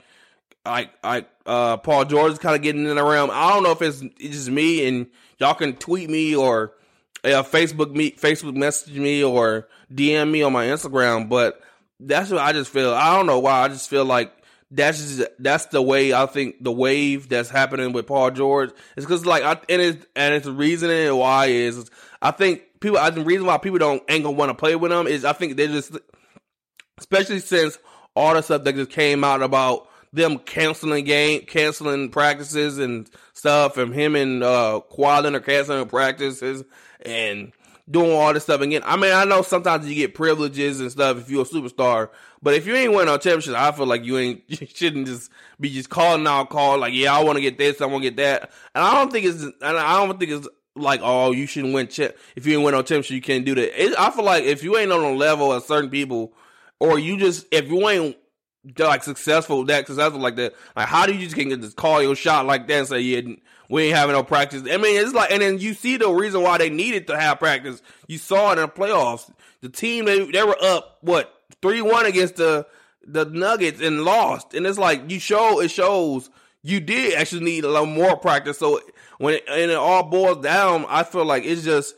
like 0.65 0.91
like 1.03 1.29
uh 1.45 1.77
Paul 1.79 2.05
George 2.05 2.33
is 2.33 2.39
kind 2.39 2.57
of 2.57 2.63
getting 2.63 2.87
in 2.87 2.97
the 2.97 3.05
realm. 3.05 3.31
I 3.33 3.51
don't 3.51 3.63
know 3.63 3.73
if 3.73 3.83
it's, 3.83 4.03
it's 4.19 4.37
just 4.37 4.51
me, 4.51 4.87
and 4.87 5.07
y'all 5.39 5.55
can 5.55 5.75
tweet 5.75 6.11
me 6.11 6.35
or 6.35 6.73
uh, 7.25 7.43
Facebook 7.43 7.93
me 7.93 8.13
Facebook 8.13 8.55
message 8.55 8.97
me 8.97 9.25
or 9.25 9.69
DM 9.93 10.31
me 10.31 10.43
on 10.43 10.53
my 10.53 10.67
Instagram, 10.67 11.29
but 11.29 11.61
that's 12.01 12.31
what 12.31 12.41
I 12.41 12.53
just 12.53 12.71
feel. 12.71 12.93
I 12.93 13.17
don't 13.17 13.27
know 13.27 13.39
why. 13.39 13.63
I 13.63 13.69
just 13.69 13.89
feel 13.89 14.05
like 14.05 14.33
that's 14.71 14.99
just, 14.99 15.29
that's 15.39 15.67
the 15.67 15.81
way 15.81 16.13
I 16.13 16.27
think 16.27 16.63
the 16.63 16.73
wave 16.73 17.29
that's 17.29 17.49
happening 17.49 17.93
with 17.93 18.07
Paul 18.07 18.31
George 18.31 18.71
is 18.97 19.05
because 19.05 19.25
like 19.25 19.43
I 19.43 19.53
and 19.69 19.83
it's 19.83 20.07
and 20.17 20.35
it's 20.35 20.47
the 20.47 20.53
reasoning 20.53 21.15
why 21.17 21.47
is, 21.47 21.91
I 22.21 22.33
think 22.33 22.81
people. 22.81 22.99
I 22.99 23.11
the 23.11 23.25
reason 23.25 23.47
why 23.47 23.59
people 23.59 23.79
don't 23.79 24.03
ain't 24.09 24.25
gonna 24.25 24.37
want 24.37 24.51
to 24.51 24.55
play 24.55 24.77
with 24.77 24.93
him 24.93 25.07
is 25.07 25.25
I 25.25 25.33
think 25.33 25.57
they 25.57 25.69
just 25.69 25.97
especially 26.99 27.41
since 27.41 27.79
all 28.15 28.35
the 28.35 28.43
stuff 28.43 28.65
that 28.65 28.75
just 28.75 28.91
came 28.91 29.23
out 29.23 29.43
about 29.43 29.89
them 30.13 30.39
canceling 30.39 31.05
game, 31.05 31.43
canceling 31.43 32.09
practices 32.11 32.79
and 32.79 33.09
stuff, 33.35 33.77
and 33.77 33.95
him 33.95 34.17
and 34.17 34.43
uh 34.43 34.81
Kawhi 34.91 35.23
Leonard 35.23 35.45
canceling 35.45 35.87
practices 35.89 36.65
and 37.05 37.53
doing 37.91 38.11
all 38.11 38.33
this 38.33 38.45
stuff 38.45 38.61
again. 38.61 38.83
I 38.85 38.97
mean, 38.97 39.13
I 39.13 39.25
know 39.25 39.43
sometimes 39.43 39.89
you 39.89 39.95
get 39.95 40.15
privileges 40.15 40.81
and 40.81 40.91
stuff 40.91 41.19
if 41.19 41.31
you're 41.31 41.43
a 41.43 41.45
superstar, 41.45 42.11
but 42.43 42.55
if 42.55 42.67
you 42.67 42.75
ain't 42.75 42.93
winning 42.93 43.15
a 43.15 43.19
championship, 43.19 43.55
I 43.55 43.73
feel 43.73 43.87
like 43.87 44.05
you 44.05 44.19
ain't 44.19 44.43
you 44.49 44.67
shouldn't 44.67 45.07
just 45.07 45.31
be 45.61 45.71
just 45.71 45.91
calling 45.91 46.27
out 46.27 46.51
call 46.51 46.79
like, 46.79 46.95
yeah, 46.95 47.15
I 47.15 47.23
want 47.23 47.37
to 47.37 47.43
get 47.43 47.59
this, 47.59 47.81
I 47.81 47.87
want 47.87 48.03
to 48.05 48.11
get 48.11 48.17
that, 48.17 48.51
and 48.75 48.85
I 48.85 48.95
don't 48.95 49.13
think 49.13 49.27
it's 49.27 49.43
and 49.43 49.57
I 49.63 50.05
don't 50.05 50.19
think 50.19 50.33
it's 50.33 50.49
like, 50.75 51.01
oh, 51.03 51.33
you 51.33 51.47
shouldn't 51.47 51.75
win 51.75 51.89
chip 51.89 52.19
if 52.35 52.47
you 52.47 52.55
ain't 52.55 52.65
win 52.65 52.75
no 52.75 52.83
championship, 52.83 53.15
you 53.15 53.23
can't 53.23 53.45
do 53.45 53.55
that. 53.55 53.83
It, 53.83 53.95
I 53.99 54.11
feel 54.11 54.25
like 54.25 54.45
if 54.45 54.63
you 54.63 54.77
ain't 54.77 54.93
on 54.93 55.05
a 55.05 55.13
level 55.13 55.53
of 55.53 55.63
certain 55.63 55.91
people, 55.91 56.33
or 56.81 56.99
you 56.99 57.17
just 57.17 57.47
if 57.53 57.69
you 57.69 57.89
ain't 57.89 58.17
like 58.79 59.03
successful 59.03 59.65
that 59.67 59.87
successful 59.87 60.21
like 60.21 60.37
that, 60.37 60.55
like 60.75 60.89
how 60.89 61.07
do 61.07 61.15
you 61.15 61.21
just 61.21 61.37
can 61.37 61.49
just 61.61 61.77
call 61.77 62.03
your 62.03 62.17
shot 62.17 62.47
like 62.47 62.67
that 62.69 62.79
and 62.79 62.89
say 62.89 63.01
yeah 63.01 63.37
we 63.69 63.85
ain't 63.85 63.97
having 63.97 64.15
no 64.15 64.23
practice. 64.23 64.63
I 64.63 64.77
mean, 64.77 65.01
it's 65.01 65.13
like, 65.13 65.31
and 65.31 65.43
then 65.43 65.59
you 65.59 65.75
see 65.75 65.97
the 65.97 66.09
reason 66.09 66.43
why 66.43 66.59
they 66.59 66.71
needed 66.71 67.07
to 67.09 67.19
have 67.19 67.39
practice. 67.39 67.83
You 68.07 68.19
saw 68.19 68.53
it 68.53 68.59
in 68.59 68.63
the 68.63 68.69
playoffs. 68.69 69.31
The 69.61 69.69
team 69.69 70.05
they 70.05 70.31
they 70.31 70.43
were 70.43 70.57
up 70.63 70.99
what 71.01 71.33
three 71.63 71.83
one 71.83 72.07
against 72.07 72.37
the 72.37 72.67
the 73.05 73.25
Nuggets 73.25 73.81
and 73.81 74.05
lost, 74.05 74.55
and 74.55 74.67
it's 74.67 74.79
like 74.79 75.11
you 75.11 75.19
show 75.19 75.61
it 75.61 75.71
shows 75.71 76.31
you 76.63 76.81
did 76.81 77.15
actually 77.15 77.45
need 77.45 77.65
a 77.65 77.69
little 77.69 77.87
more 77.87 78.17
practice. 78.17 78.59
So 78.59 78.81
when 79.19 79.35
it, 79.35 79.45
and 79.49 79.71
it 79.71 79.77
all 79.77 80.05
boils 80.05 80.43
down, 80.43 80.85
I 80.89 81.03
feel 81.05 81.25
like 81.25 81.45
it's 81.45 81.65
just 81.65 81.95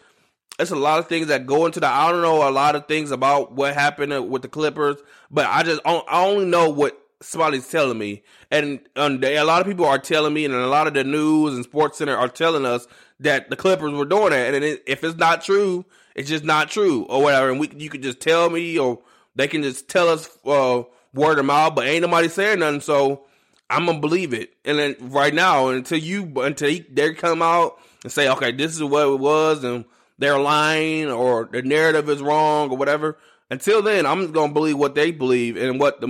it's 0.59 0.71
a 0.71 0.77
lot 0.77 0.99
of 0.99 1.07
things 1.07 1.29
that 1.29 1.47
go 1.47 1.67
into 1.67 1.81
the. 1.81 1.87
I 1.87 2.11
don't 2.11 2.23
know 2.23 2.49
a 2.49 2.51
lot 2.51 2.75
of 2.75 2.87
things 2.87 3.11
about 3.11 3.53
what 3.53 3.75
happened 3.75 4.29
with 4.29 4.43
the 4.43 4.49
Clippers, 4.49 4.97
but 5.31 5.47
I 5.47 5.63
just 5.63 5.81
I 5.85 6.03
only 6.11 6.47
know 6.47 6.69
what 6.69 7.01
somebody's 7.21 7.69
telling 7.69 7.99
me, 7.99 8.23
and 8.51 8.81
um, 8.97 9.23
a 9.23 9.43
lot 9.43 9.61
of 9.61 9.67
people 9.67 9.85
are 9.85 9.99
telling 9.99 10.35
me, 10.35 10.45
and 10.45 10.55
a 10.55 10.67
lot 10.67 10.87
of 10.87 10.95
the 10.95 11.05
news 11.05 11.55
and 11.55 11.65
Sports 11.65 11.99
Center 11.99 12.17
are 12.17 12.29
telling 12.29 12.67
us 12.67 12.87
that 13.21 13.51
the 13.51 13.57
Clippers 13.57 13.93
were 13.93 14.05
doing 14.05 14.31
that, 14.31 14.55
and 14.55 14.65
it, 14.65 14.83
if 14.87 15.05
it's 15.05 15.17
not 15.17 15.43
true, 15.43 15.85
it's 16.15 16.29
just 16.29 16.45
not 16.45 16.71
true 16.71 17.05
or 17.05 17.23
whatever. 17.23 17.51
And 17.51 17.61
we, 17.61 17.71
you 17.77 17.89
could 17.89 18.03
just 18.03 18.21
tell 18.21 18.51
me, 18.51 18.79
or 18.79 19.01
they 19.37 19.47
can 19.49 19.63
just 19.63 19.89
tell 19.89 20.09
us 20.09 20.29
uh, 20.45 20.83
word 21.15 21.39
of 21.39 21.45
mouth, 21.45 21.75
but 21.75 21.87
ain't 21.87 22.03
nobody 22.03 22.29
saying 22.29 22.61
nothing, 22.61 22.81
so 22.81 23.25
I'm 23.71 23.87
gonna 23.87 24.01
believe 24.01 24.35
it. 24.35 24.55
And 24.65 24.79
then 24.79 24.97
right 25.01 25.35
now, 25.35 25.69
until 25.69 25.99
you 25.99 26.33
until 26.41 26.77
they 26.91 27.15
come 27.15 27.43
out 27.43 27.79
and 28.03 28.13
say, 28.13 28.29
okay, 28.29 28.51
this 28.53 28.75
is 28.75 28.83
what 28.83 29.07
it 29.07 29.19
was, 29.19 29.63
and 29.63 29.85
they're 30.19 30.39
lying 30.39 31.11
or 31.11 31.49
the 31.51 31.63
narrative 31.63 32.09
is 32.09 32.21
wrong 32.21 32.71
or 32.71 32.77
whatever. 32.77 33.19
Until 33.51 33.83
then, 33.83 34.05
I'm 34.05 34.31
gonna 34.33 34.53
believe 34.53 34.77
what 34.77 34.95
they 34.95 35.11
believe 35.11 35.57
and 35.57 35.81
what 35.81 36.01
the 36.01 36.09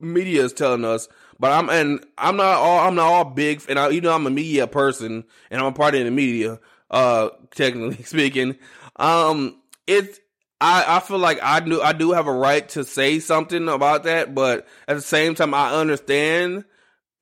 media 0.00 0.44
is 0.44 0.52
telling 0.52 0.84
us. 0.84 1.08
But 1.38 1.52
I'm 1.52 1.70
and 1.70 2.04
I'm 2.18 2.36
not 2.36 2.56
all 2.56 2.80
I'm 2.80 2.94
not 2.94 3.06
all 3.06 3.24
big 3.24 3.62
and 3.68 3.78
I, 3.78 3.88
you 3.90 4.00
know 4.00 4.12
I'm 4.12 4.26
a 4.26 4.30
media 4.30 4.66
person 4.66 5.24
and 5.50 5.60
I'm 5.60 5.68
a 5.68 5.72
part 5.72 5.94
of 5.94 6.04
the 6.04 6.10
media. 6.10 6.58
Uh, 6.90 7.30
technically 7.54 8.02
speaking, 8.04 8.56
um, 8.96 9.56
it's 9.86 10.18
I 10.60 10.96
I 10.96 11.00
feel 11.00 11.18
like 11.18 11.40
I 11.42 11.60
do 11.60 11.80
I 11.80 11.92
do 11.92 12.12
have 12.12 12.26
a 12.26 12.32
right 12.32 12.68
to 12.70 12.84
say 12.84 13.20
something 13.20 13.68
about 13.68 14.04
that, 14.04 14.34
but 14.34 14.66
at 14.88 14.96
the 14.96 15.02
same 15.02 15.34
time 15.34 15.54
I 15.54 15.74
understand 15.74 16.64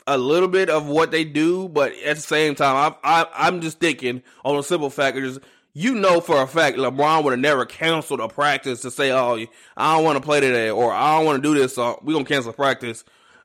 a 0.06 0.16
little 0.16 0.48
bit 0.48 0.70
of 0.70 0.86
what 0.86 1.10
they 1.10 1.24
do, 1.24 1.68
but 1.68 1.92
at 2.04 2.16
the 2.16 2.22
same 2.22 2.54
time 2.54 2.94
I 3.04 3.22
I 3.22 3.26
I'm 3.46 3.60
just 3.60 3.78
thinking 3.78 4.22
on 4.44 4.56
a 4.56 4.62
simple 4.62 4.90
fact 4.90 5.16
you 5.74 5.94
know 5.94 6.20
for 6.20 6.42
a 6.42 6.46
fact 6.46 6.76
LeBron 6.76 7.24
would 7.24 7.32
have 7.32 7.40
never 7.40 7.64
canceled 7.64 8.20
a 8.20 8.28
practice 8.28 8.82
to 8.82 8.90
say, 8.90 9.12
"Oh, 9.12 9.38
I 9.76 9.94
don't 9.94 10.04
want 10.04 10.16
to 10.16 10.24
play 10.24 10.40
today," 10.40 10.70
or 10.70 10.92
"I 10.92 11.16
don't 11.16 11.26
want 11.26 11.42
to 11.42 11.48
do 11.48 11.58
this," 11.58 11.74
so 11.74 12.00
we 12.02 12.12
gonna 12.12 12.24
cancel 12.24 12.52
practice. 12.52 13.04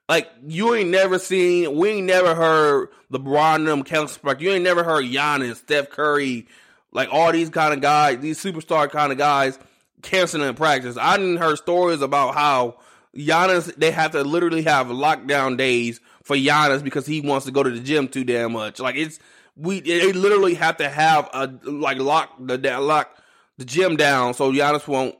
Like 0.09 0.29
you 0.45 0.73
ain't 0.75 0.89
never 0.89 1.19
seen, 1.19 1.75
we 1.75 1.89
ain't 1.89 2.07
never 2.07 2.35
heard 2.35 2.89
LeBron 3.11 3.65
them 3.65 3.83
cancel 3.83 4.21
practice. 4.21 4.43
You 4.43 4.51
ain't 4.51 4.63
never 4.63 4.83
heard 4.83 5.05
Giannis, 5.05 5.57
Steph 5.57 5.89
Curry, 5.89 6.47
like 6.91 7.09
all 7.11 7.31
these 7.31 7.49
kind 7.49 7.73
of 7.73 7.81
guys, 7.81 8.19
these 8.19 8.41
superstar 8.41 8.89
kind 8.89 9.11
of 9.11 9.17
guys 9.17 9.57
canceling 10.01 10.53
practice. 10.55 10.97
I 10.99 11.17
didn't 11.17 11.37
heard 11.37 11.57
stories 11.57 12.01
about 12.01 12.35
how 12.35 12.77
Giannis 13.15 13.73
they 13.75 13.91
have 13.91 14.11
to 14.11 14.23
literally 14.23 14.63
have 14.63 14.87
lockdown 14.87 15.57
days 15.57 15.99
for 16.23 16.35
Giannis 16.35 16.83
because 16.83 17.05
he 17.05 17.21
wants 17.21 17.45
to 17.45 17.51
go 17.51 17.63
to 17.63 17.69
the 17.69 17.79
gym 17.79 18.07
too 18.07 18.23
damn 18.23 18.53
much. 18.53 18.79
Like 18.79 18.95
it's 18.95 19.19
we 19.55 19.79
they 19.81 20.11
literally 20.11 20.55
have 20.55 20.77
to 20.77 20.89
have 20.89 21.29
a 21.33 21.47
like 21.63 21.97
lock 21.97 22.35
the 22.39 22.57
lock 22.79 23.17
the 23.57 23.65
gym 23.65 23.95
down 23.95 24.33
so 24.33 24.51
Giannis 24.51 24.87
won't 24.87 25.15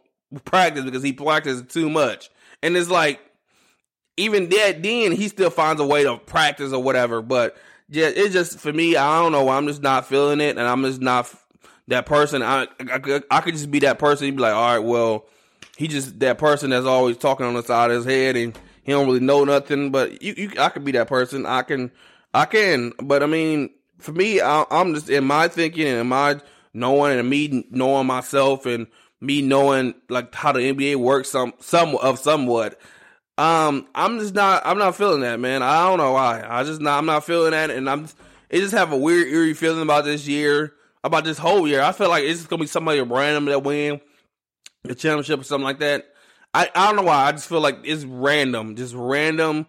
practice 0.45 0.83
because 0.83 1.03
he 1.03 1.13
practices 1.13 1.63
too 1.67 1.89
much. 1.89 2.29
And 2.61 2.75
it's 2.75 2.89
like 2.89 3.19
even 4.17 4.49
that 4.49 4.83
then 4.83 5.11
he 5.11 5.27
still 5.27 5.49
finds 5.49 5.81
a 5.81 5.85
way 5.85 6.03
to 6.03 6.17
practice 6.17 6.73
or 6.73 6.81
whatever. 6.81 7.21
But 7.21 7.57
yeah, 7.89 8.07
it's 8.07 8.33
just 8.33 8.59
for 8.59 8.71
me. 8.71 8.95
I 8.95 9.21
don't 9.21 9.31
know. 9.31 9.49
I'm 9.49 9.67
just 9.67 9.81
not 9.81 10.07
feeling 10.07 10.41
it, 10.41 10.57
and 10.57 10.67
I'm 10.67 10.83
just 10.83 11.01
not 11.01 11.33
that 11.87 12.05
person. 12.05 12.41
I 12.41 12.67
I, 12.79 13.21
I 13.29 13.41
could 13.41 13.53
just 13.53 13.71
be 13.71 13.79
that 13.79 13.99
person. 13.99 14.27
You'd 14.27 14.37
be 14.37 14.41
like, 14.41 14.53
all 14.53 14.77
right, 14.77 14.83
well, 14.83 15.25
he 15.77 15.87
just 15.87 16.19
that 16.19 16.37
person 16.37 16.69
that's 16.69 16.85
always 16.85 17.17
talking 17.17 17.45
on 17.45 17.53
the 17.53 17.63
side 17.63 17.91
of 17.91 17.97
his 17.97 18.05
head, 18.05 18.35
and 18.35 18.57
he 18.83 18.91
don't 18.91 19.05
really 19.05 19.19
know 19.19 19.43
nothing. 19.43 19.91
But 19.91 20.21
you, 20.21 20.33
you 20.37 20.51
I 20.59 20.69
could 20.69 20.85
be 20.85 20.91
that 20.93 21.07
person. 21.07 21.45
I 21.45 21.63
can, 21.63 21.91
I 22.33 22.45
can. 22.45 22.93
But 23.01 23.21
I 23.23 23.25
mean, 23.25 23.71
for 24.03 24.11
me, 24.11 24.41
I, 24.41 24.65
am 24.69 24.93
just 24.93 25.09
in 25.09 25.23
my 25.23 25.47
thinking 25.47 25.87
and 25.87 26.09
my 26.09 26.39
knowing 26.73 27.17
and 27.17 27.29
me 27.29 27.65
knowing 27.71 28.07
myself 28.07 28.65
and 28.65 28.87
me 29.21 29.41
knowing 29.41 29.95
like 30.09 30.35
how 30.35 30.51
the 30.51 30.59
NBA 30.59 30.97
works 30.97 31.29
some 31.29 31.53
some 31.59 31.95
of 31.95 32.19
somewhat. 32.19 32.79
Um, 33.37 33.87
I'm 33.95 34.19
just 34.19 34.33
not 34.33 34.61
I'm 34.65 34.77
not 34.77 34.95
feeling 34.95 35.21
that, 35.21 35.39
man. 35.39 35.63
I 35.63 35.87
don't 35.87 35.97
know 35.97 36.11
why. 36.11 36.45
I 36.47 36.63
just 36.63 36.81
not 36.81 36.97
I'm 36.97 37.05
not 37.05 37.25
feeling 37.25 37.51
that, 37.51 37.69
and 37.69 37.89
I'm 37.89 38.03
just, 38.03 38.17
it 38.49 38.59
just 38.59 38.73
have 38.73 38.91
a 38.91 38.97
weird 38.97 39.27
eerie 39.27 39.53
feeling 39.53 39.81
about 39.81 40.03
this 40.03 40.27
year, 40.27 40.73
about 41.03 41.23
this 41.23 41.37
whole 41.37 41.67
year. 41.67 41.81
I 41.81 41.93
feel 41.93 42.09
like 42.09 42.23
it's 42.23 42.39
just 42.39 42.49
gonna 42.49 42.61
be 42.61 42.67
somebody 42.67 43.01
random 43.01 43.45
that 43.45 43.63
win 43.63 44.01
the 44.83 44.95
championship 44.95 45.39
or 45.39 45.43
something 45.43 45.63
like 45.63 45.79
that. 45.79 46.05
I, 46.53 46.69
I 46.75 46.87
don't 46.87 46.97
know 46.97 47.03
why. 47.03 47.25
I 47.25 47.31
just 47.31 47.47
feel 47.47 47.61
like 47.61 47.79
it's 47.83 48.03
random, 48.03 48.75
just 48.75 48.93
random 48.93 49.65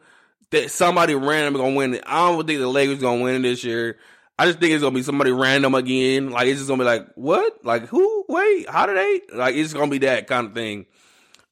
that 0.50 0.70
somebody 0.70 1.14
random 1.14 1.54
gonna 1.54 1.74
win 1.74 1.94
it. 1.94 2.04
I 2.06 2.28
don't 2.28 2.46
think 2.46 2.60
the 2.60 2.68
Lakers 2.68 3.00
gonna 3.00 3.22
win 3.22 3.36
it 3.36 3.48
this 3.48 3.64
year. 3.64 3.98
I 4.38 4.46
just 4.46 4.58
think 4.58 4.72
it's 4.72 4.82
gonna 4.82 4.94
be 4.94 5.02
somebody 5.02 5.30
random 5.30 5.74
again. 5.74 6.30
Like 6.30 6.48
it's 6.48 6.58
just 6.58 6.68
gonna 6.68 6.82
be 6.82 6.86
like, 6.86 7.06
what? 7.14 7.64
Like 7.64 7.86
who? 7.86 8.24
Wait, 8.28 8.68
how 8.68 8.86
did 8.86 8.96
they? 8.96 9.36
Like 9.36 9.54
it's 9.54 9.72
gonna 9.72 9.90
be 9.90 9.98
that 9.98 10.26
kind 10.26 10.48
of 10.48 10.54
thing. 10.54 10.86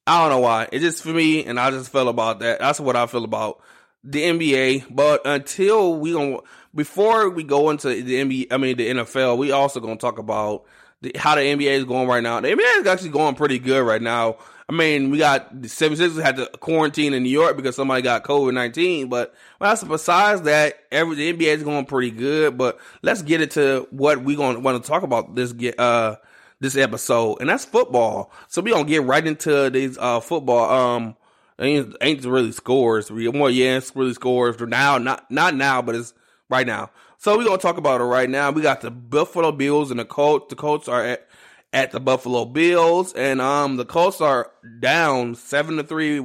I 0.07 0.21
don't 0.21 0.31
know 0.31 0.41
why. 0.41 0.69
It's 0.73 0.83
just 0.83 1.03
for 1.03 1.11
me, 1.11 1.45
and 1.45 1.61
I 1.61 1.71
just 1.71 1.93
feel 1.93 2.09
about 2.09 2.41
that. 2.41 2.59
That's 2.59 2.81
what 2.81 2.97
I 2.97 3.07
feel 3.07 3.25
about 3.25 3.61
the 4.03 4.23
NBA. 4.23 4.87
But 4.91 5.25
until 5.25 5.95
we 5.95 6.13
gonna 6.13 6.39
before 6.75 7.31
we 7.31 7.45
go 7.45 7.71
into 7.71 7.89
the 7.89 8.15
NBA, 8.15 8.49
I 8.51 8.57
mean 8.57 8.77
the 8.77 8.91
NFL, 8.91 9.39
we 9.39 9.53
also 9.53 9.79
gonna 9.79 9.97
talk 9.97 10.19
about 10.19 10.65
the, 11.03 11.13
how 11.17 11.37
the 11.37 11.43
NBA 11.43 11.71
is 11.71 11.85
going 11.85 12.09
right 12.09 12.23
now. 12.23 12.41
The 12.41 12.49
NBA 12.49 12.81
is 12.81 12.87
actually 12.87 13.11
going 13.11 13.37
pretty 13.37 13.61
good 13.61 13.83
right 13.85 14.03
now. 14.03 14.39
I 14.73 14.75
mean, 14.75 15.11
we 15.11 15.19
got 15.19 15.61
the 15.61 15.69
76ers 15.69 16.23
had 16.23 16.37
to 16.37 16.47
quarantine 16.47 17.13
in 17.13 17.25
New 17.25 17.29
York 17.29 17.59
because 17.59 17.77
somebody 17.77 18.01
got 18.01 18.25
COVID 18.25 18.55
19. 18.55 19.11
But 19.11 19.35
well, 19.61 19.77
besides 19.87 20.43
that, 20.43 20.85
every 20.91 21.15
the 21.15 21.31
NBA 21.31 21.57
is 21.57 21.63
going 21.63 21.85
pretty 21.85 22.11
good. 22.11 22.57
But 22.57 22.81
let's 23.03 23.21
get 23.21 23.43
into 23.43 23.87
what 23.91 24.25
we 24.25 24.35
going 24.35 24.55
to 24.55 24.61
want 24.61 24.83
to 24.83 24.89
talk 24.89 25.03
about 25.03 25.35
this 25.35 25.53
get, 25.53 25.79
uh 25.79 26.17
this 26.61 26.75
episode, 26.75 27.37
and 27.41 27.51
that's 27.51 27.67
football. 27.67 28.33
So 28.49 28.63
we're 28.63 28.73
gonna 28.73 28.89
get 28.89 29.03
right 29.03 29.27
into 29.27 29.69
these 29.69 29.99
uh 29.99 30.21
football. 30.21 30.71
Um, 30.71 31.17
ain't, 31.59 31.95
ain't 32.01 32.25
really 32.25 32.53
scores. 32.53 33.11
More 33.11 33.51
yeah, 33.51 33.77
it's 33.77 33.95
really 33.95 34.15
scores 34.15 34.59
now. 34.59 34.97
Not 34.97 35.31
not 35.31 35.55
now, 35.55 35.83
but 35.83 35.97
it's 35.97 36.15
right 36.49 36.67
now. 36.67 36.91
So 37.19 37.37
we're 37.37 37.45
gonna 37.45 37.59
talk 37.59 37.77
about 37.77 38.01
it 38.01 38.05
right 38.05 38.31
now. 38.31 38.51
We 38.51 38.63
got 38.63 38.81
the 38.81 38.91
Buffalo 38.91 39.53
Bills 39.53 39.91
and 39.91 40.01
the 40.01 40.07
Colts. 40.07 40.47
The 40.49 40.57
Colts 40.57 40.89
are 40.89 41.05
at 41.05 41.29
at 41.73 41.91
the 41.91 42.01
Buffalo 42.01 42.45
Bills, 42.45 43.13
and 43.13 43.41
um 43.41 43.77
the 43.77 43.85
Colts 43.85 44.21
are 44.21 44.51
down 44.81 45.35
seven 45.35 45.77
to 45.77 45.85
three, 45.85 46.19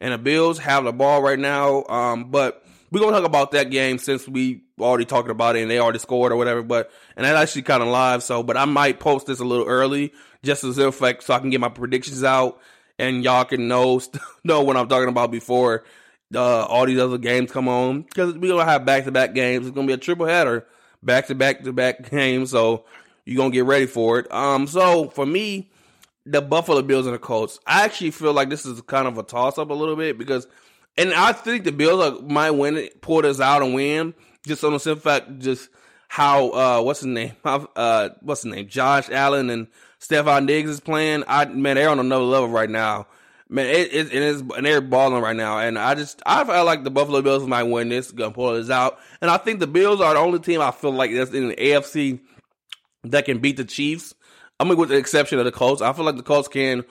and 0.00 0.12
the 0.12 0.18
Bills 0.18 0.58
have 0.58 0.84
the 0.84 0.92
ball 0.92 1.22
right 1.22 1.38
now. 1.38 1.84
Um, 1.84 2.30
but 2.30 2.64
we're 2.90 3.00
gonna 3.00 3.16
talk 3.16 3.26
about 3.26 3.52
that 3.52 3.70
game 3.70 3.98
since 3.98 4.26
we 4.28 4.62
already 4.80 5.04
talking 5.04 5.30
about 5.30 5.56
it 5.56 5.62
and 5.62 5.70
they 5.70 5.78
already 5.78 5.98
scored 5.98 6.32
or 6.32 6.36
whatever. 6.36 6.62
But 6.62 6.90
and 7.16 7.24
that's 7.24 7.38
actually 7.38 7.62
kind 7.62 7.82
of 7.82 7.88
live, 7.88 8.22
so 8.22 8.42
but 8.42 8.56
I 8.56 8.64
might 8.64 9.00
post 9.00 9.26
this 9.26 9.40
a 9.40 9.44
little 9.44 9.66
early 9.66 10.12
just 10.42 10.64
as 10.64 10.78
if 10.78 11.00
like 11.00 11.22
so 11.22 11.34
I 11.34 11.40
can 11.40 11.50
get 11.50 11.60
my 11.60 11.68
predictions 11.68 12.22
out 12.22 12.60
and 12.98 13.24
y'all 13.24 13.44
can 13.44 13.68
know 13.68 14.00
know 14.44 14.62
what 14.62 14.76
I'm 14.76 14.88
talking 14.88 15.08
about 15.08 15.30
before 15.30 15.84
uh, 16.34 16.64
all 16.64 16.86
these 16.86 16.98
other 16.98 17.18
games 17.18 17.50
come 17.50 17.68
on 17.68 18.02
because 18.02 18.34
we're 18.34 18.52
gonna 18.52 18.64
have 18.64 18.84
back 18.84 19.04
to 19.04 19.12
back 19.12 19.34
games. 19.34 19.66
It's 19.66 19.74
gonna 19.74 19.86
be 19.86 19.92
a 19.92 19.98
triple 19.98 20.26
header, 20.26 20.66
back 21.02 21.26
to 21.26 21.34
back 21.34 21.62
to 21.64 21.72
back 21.72 22.10
games. 22.10 22.50
So 22.50 22.84
you're 23.24 23.36
gonna 23.36 23.50
get 23.50 23.64
ready 23.64 23.86
for 23.86 24.18
it. 24.18 24.32
Um, 24.32 24.66
so 24.66 25.08
for 25.10 25.26
me, 25.26 25.70
the 26.26 26.40
Buffalo 26.40 26.82
Bills 26.82 27.06
and 27.06 27.14
the 27.14 27.18
Colts, 27.18 27.58
I 27.66 27.84
actually 27.84 28.10
feel 28.10 28.32
like 28.32 28.50
this 28.50 28.64
is 28.64 28.80
kind 28.82 29.06
of 29.06 29.18
a 29.18 29.22
toss 29.22 29.58
up 29.58 29.70
a 29.70 29.74
little 29.74 29.96
bit 29.96 30.18
because, 30.18 30.46
and 30.96 31.12
I 31.12 31.32
think 31.32 31.64
the 31.64 31.72
Bills 31.72 32.02
are, 32.02 32.22
might 32.22 32.52
win 32.52 32.76
it, 32.76 33.00
pull 33.02 33.22
this 33.22 33.40
out 33.40 33.62
and 33.62 33.74
win 33.74 34.14
just 34.46 34.64
on 34.64 34.72
the 34.72 34.80
simple 34.80 35.02
fact, 35.02 35.38
just 35.38 35.68
how 36.08 36.50
uh, 36.50 36.82
what's 36.82 37.00
his 37.00 37.06
name? 37.06 37.32
Uh, 37.44 38.10
what's 38.20 38.42
his 38.42 38.52
name? 38.52 38.68
Josh 38.68 39.10
Allen 39.10 39.50
and 39.50 39.66
Stefon 40.00 40.46
Diggs 40.46 40.70
is 40.70 40.80
playing. 40.80 41.24
I 41.26 41.46
man, 41.46 41.76
they're 41.76 41.88
on 41.88 41.98
another 41.98 42.24
level 42.24 42.48
right 42.48 42.70
now. 42.70 43.06
Man, 43.48 43.66
it, 43.66 43.92
it, 43.92 44.06
it 44.06 44.22
is, 44.22 44.40
and 44.40 44.64
they're 44.64 44.80
balling 44.80 45.22
right 45.22 45.36
now. 45.36 45.58
And 45.58 45.78
I 45.78 45.94
just, 45.94 46.22
I 46.24 46.44
feel 46.44 46.64
like 46.64 46.82
the 46.82 46.90
Buffalo 46.90 47.20
Bills 47.20 47.46
might 47.46 47.64
win 47.64 47.88
this, 47.88 48.10
gonna 48.10 48.32
pull 48.32 48.54
this 48.54 48.70
out. 48.70 48.98
And 49.20 49.30
I 49.30 49.36
think 49.36 49.60
the 49.60 49.66
Bills 49.66 50.00
are 50.00 50.14
the 50.14 50.20
only 50.20 50.38
team 50.38 50.60
I 50.60 50.70
feel 50.70 50.92
like 50.92 51.12
that's 51.12 51.32
in 51.32 51.48
the 51.48 51.56
AFC 51.56 52.20
that 53.04 53.24
can 53.24 53.38
beat 53.38 53.56
the 53.56 53.64
Chiefs. 53.64 54.14
I 54.58 54.64
mean, 54.64 54.76
with 54.76 54.88
the 54.88 54.96
exception 54.96 55.38
of 55.38 55.44
the 55.44 55.52
Colts, 55.52 55.82
I 55.82 55.92
feel 55.92 56.04
like 56.04 56.16
the 56.16 56.22
Colts 56.22 56.48
can 56.48 56.84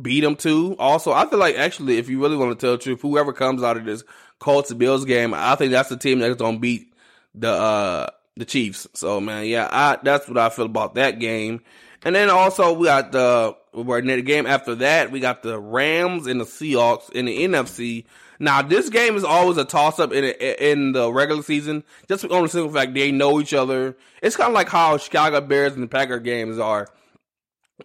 beat 0.00 0.20
them 0.20 0.36
too. 0.36 0.76
Also, 0.78 1.12
I 1.12 1.28
feel 1.28 1.38
like 1.38 1.56
actually, 1.56 1.98
if 1.98 2.08
you 2.08 2.20
really 2.20 2.36
want 2.36 2.58
to 2.58 2.66
tell 2.66 2.72
the 2.72 2.82
truth, 2.82 3.00
whoever 3.00 3.32
comes 3.32 3.62
out 3.62 3.76
of 3.76 3.84
this 3.84 4.04
Colts 4.38 4.72
Bills 4.72 5.04
game, 5.04 5.34
I 5.34 5.54
think 5.56 5.72
that's 5.72 5.88
the 5.88 5.96
team 5.96 6.18
that's 6.18 6.36
gonna 6.36 6.58
beat 6.58 6.92
the 7.34 7.50
uh 7.50 8.06
the 8.36 8.44
Chiefs. 8.44 8.86
So 8.94 9.20
man, 9.20 9.46
yeah, 9.46 9.68
I 9.70 9.98
that's 10.02 10.28
what 10.28 10.38
I 10.38 10.48
feel 10.50 10.66
about 10.66 10.94
that 10.94 11.18
game. 11.18 11.60
And 12.04 12.14
then 12.14 12.30
also 12.30 12.72
we 12.72 12.86
got 12.86 13.12
the 13.12 13.56
we're 13.72 13.98
in 13.98 14.06
the 14.06 14.22
game 14.22 14.46
after 14.46 14.76
that, 14.76 15.10
we 15.10 15.20
got 15.20 15.42
the 15.42 15.58
Rams 15.58 16.26
and 16.26 16.40
the 16.40 16.44
Seahawks 16.44 17.10
in 17.10 17.26
the 17.26 17.44
NFC. 17.44 18.04
Now, 18.38 18.62
this 18.62 18.88
game 18.88 19.16
is 19.16 19.24
always 19.24 19.56
a 19.56 19.64
toss 19.64 19.98
up 19.98 20.12
in 20.12 20.24
in 20.24 20.92
the 20.92 21.12
regular 21.12 21.42
season, 21.42 21.84
just 22.08 22.24
on 22.24 22.42
the 22.42 22.48
simple 22.48 22.72
fact 22.72 22.94
they 22.94 23.10
know 23.10 23.40
each 23.40 23.52
other. 23.52 23.96
It's 24.22 24.36
kind 24.36 24.48
of 24.48 24.54
like 24.54 24.68
how 24.68 24.96
Chicago 24.96 25.40
Bears 25.40 25.74
and 25.74 25.82
the 25.82 25.88
Packer 25.88 26.20
games 26.20 26.58
are 26.58 26.88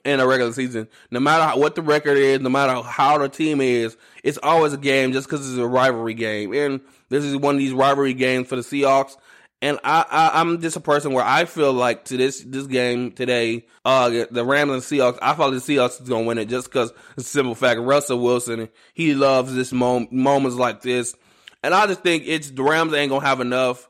in 0.03 0.19
a 0.19 0.27
regular 0.27 0.53
season. 0.53 0.87
No 1.11 1.19
matter 1.19 1.59
what 1.59 1.75
the 1.75 1.81
record 1.81 2.17
is, 2.17 2.39
no 2.39 2.49
matter 2.49 2.81
how 2.81 3.17
the 3.17 3.29
team 3.29 3.61
is, 3.61 3.97
it's 4.23 4.39
always 4.41 4.73
a 4.73 4.77
game 4.77 5.13
just 5.13 5.27
because 5.27 5.47
it's 5.49 5.59
a 5.59 5.67
rivalry 5.67 6.13
game. 6.13 6.53
And 6.53 6.81
this 7.09 7.23
is 7.23 7.35
one 7.35 7.55
of 7.55 7.59
these 7.59 7.73
rivalry 7.73 8.13
games 8.13 8.47
for 8.47 8.55
the 8.55 8.61
Seahawks. 8.61 9.17
And 9.63 9.79
I, 9.81 10.03
I 10.11 10.41
am 10.41 10.59
just 10.59 10.75
a 10.75 10.81
person 10.81 11.13
where 11.13 11.23
I 11.23 11.45
feel 11.45 11.71
like 11.71 12.03
to 12.05 12.17
this 12.17 12.41
this 12.45 12.67
game 12.67 13.13
today, 13.13 13.65
uh, 13.85 14.25
the 14.29 14.43
Rams 14.43 14.71
and 14.73 14.81
Seahawks, 14.81 15.19
I 15.21 15.29
like 15.29 15.37
the 15.51 15.75
Seahawks 15.75 16.01
is 16.01 16.09
gonna 16.09 16.25
win 16.25 16.37
it 16.37 16.49
just 16.49 16.67
because 16.67 16.91
the 17.15 17.23
simple 17.23 17.55
fact 17.55 17.79
Russell 17.79 18.19
Wilson 18.19 18.67
he 18.93 19.13
loves 19.13 19.55
this 19.55 19.71
mom- 19.71 20.09
moments 20.11 20.57
like 20.57 20.81
this, 20.81 21.15
and 21.63 21.73
I 21.73 21.87
just 21.87 22.01
think 22.01 22.25
it's 22.27 22.51
the 22.51 22.61
Rams 22.61 22.93
ain't 22.93 23.09
gonna 23.09 23.25
have 23.25 23.39
enough 23.39 23.87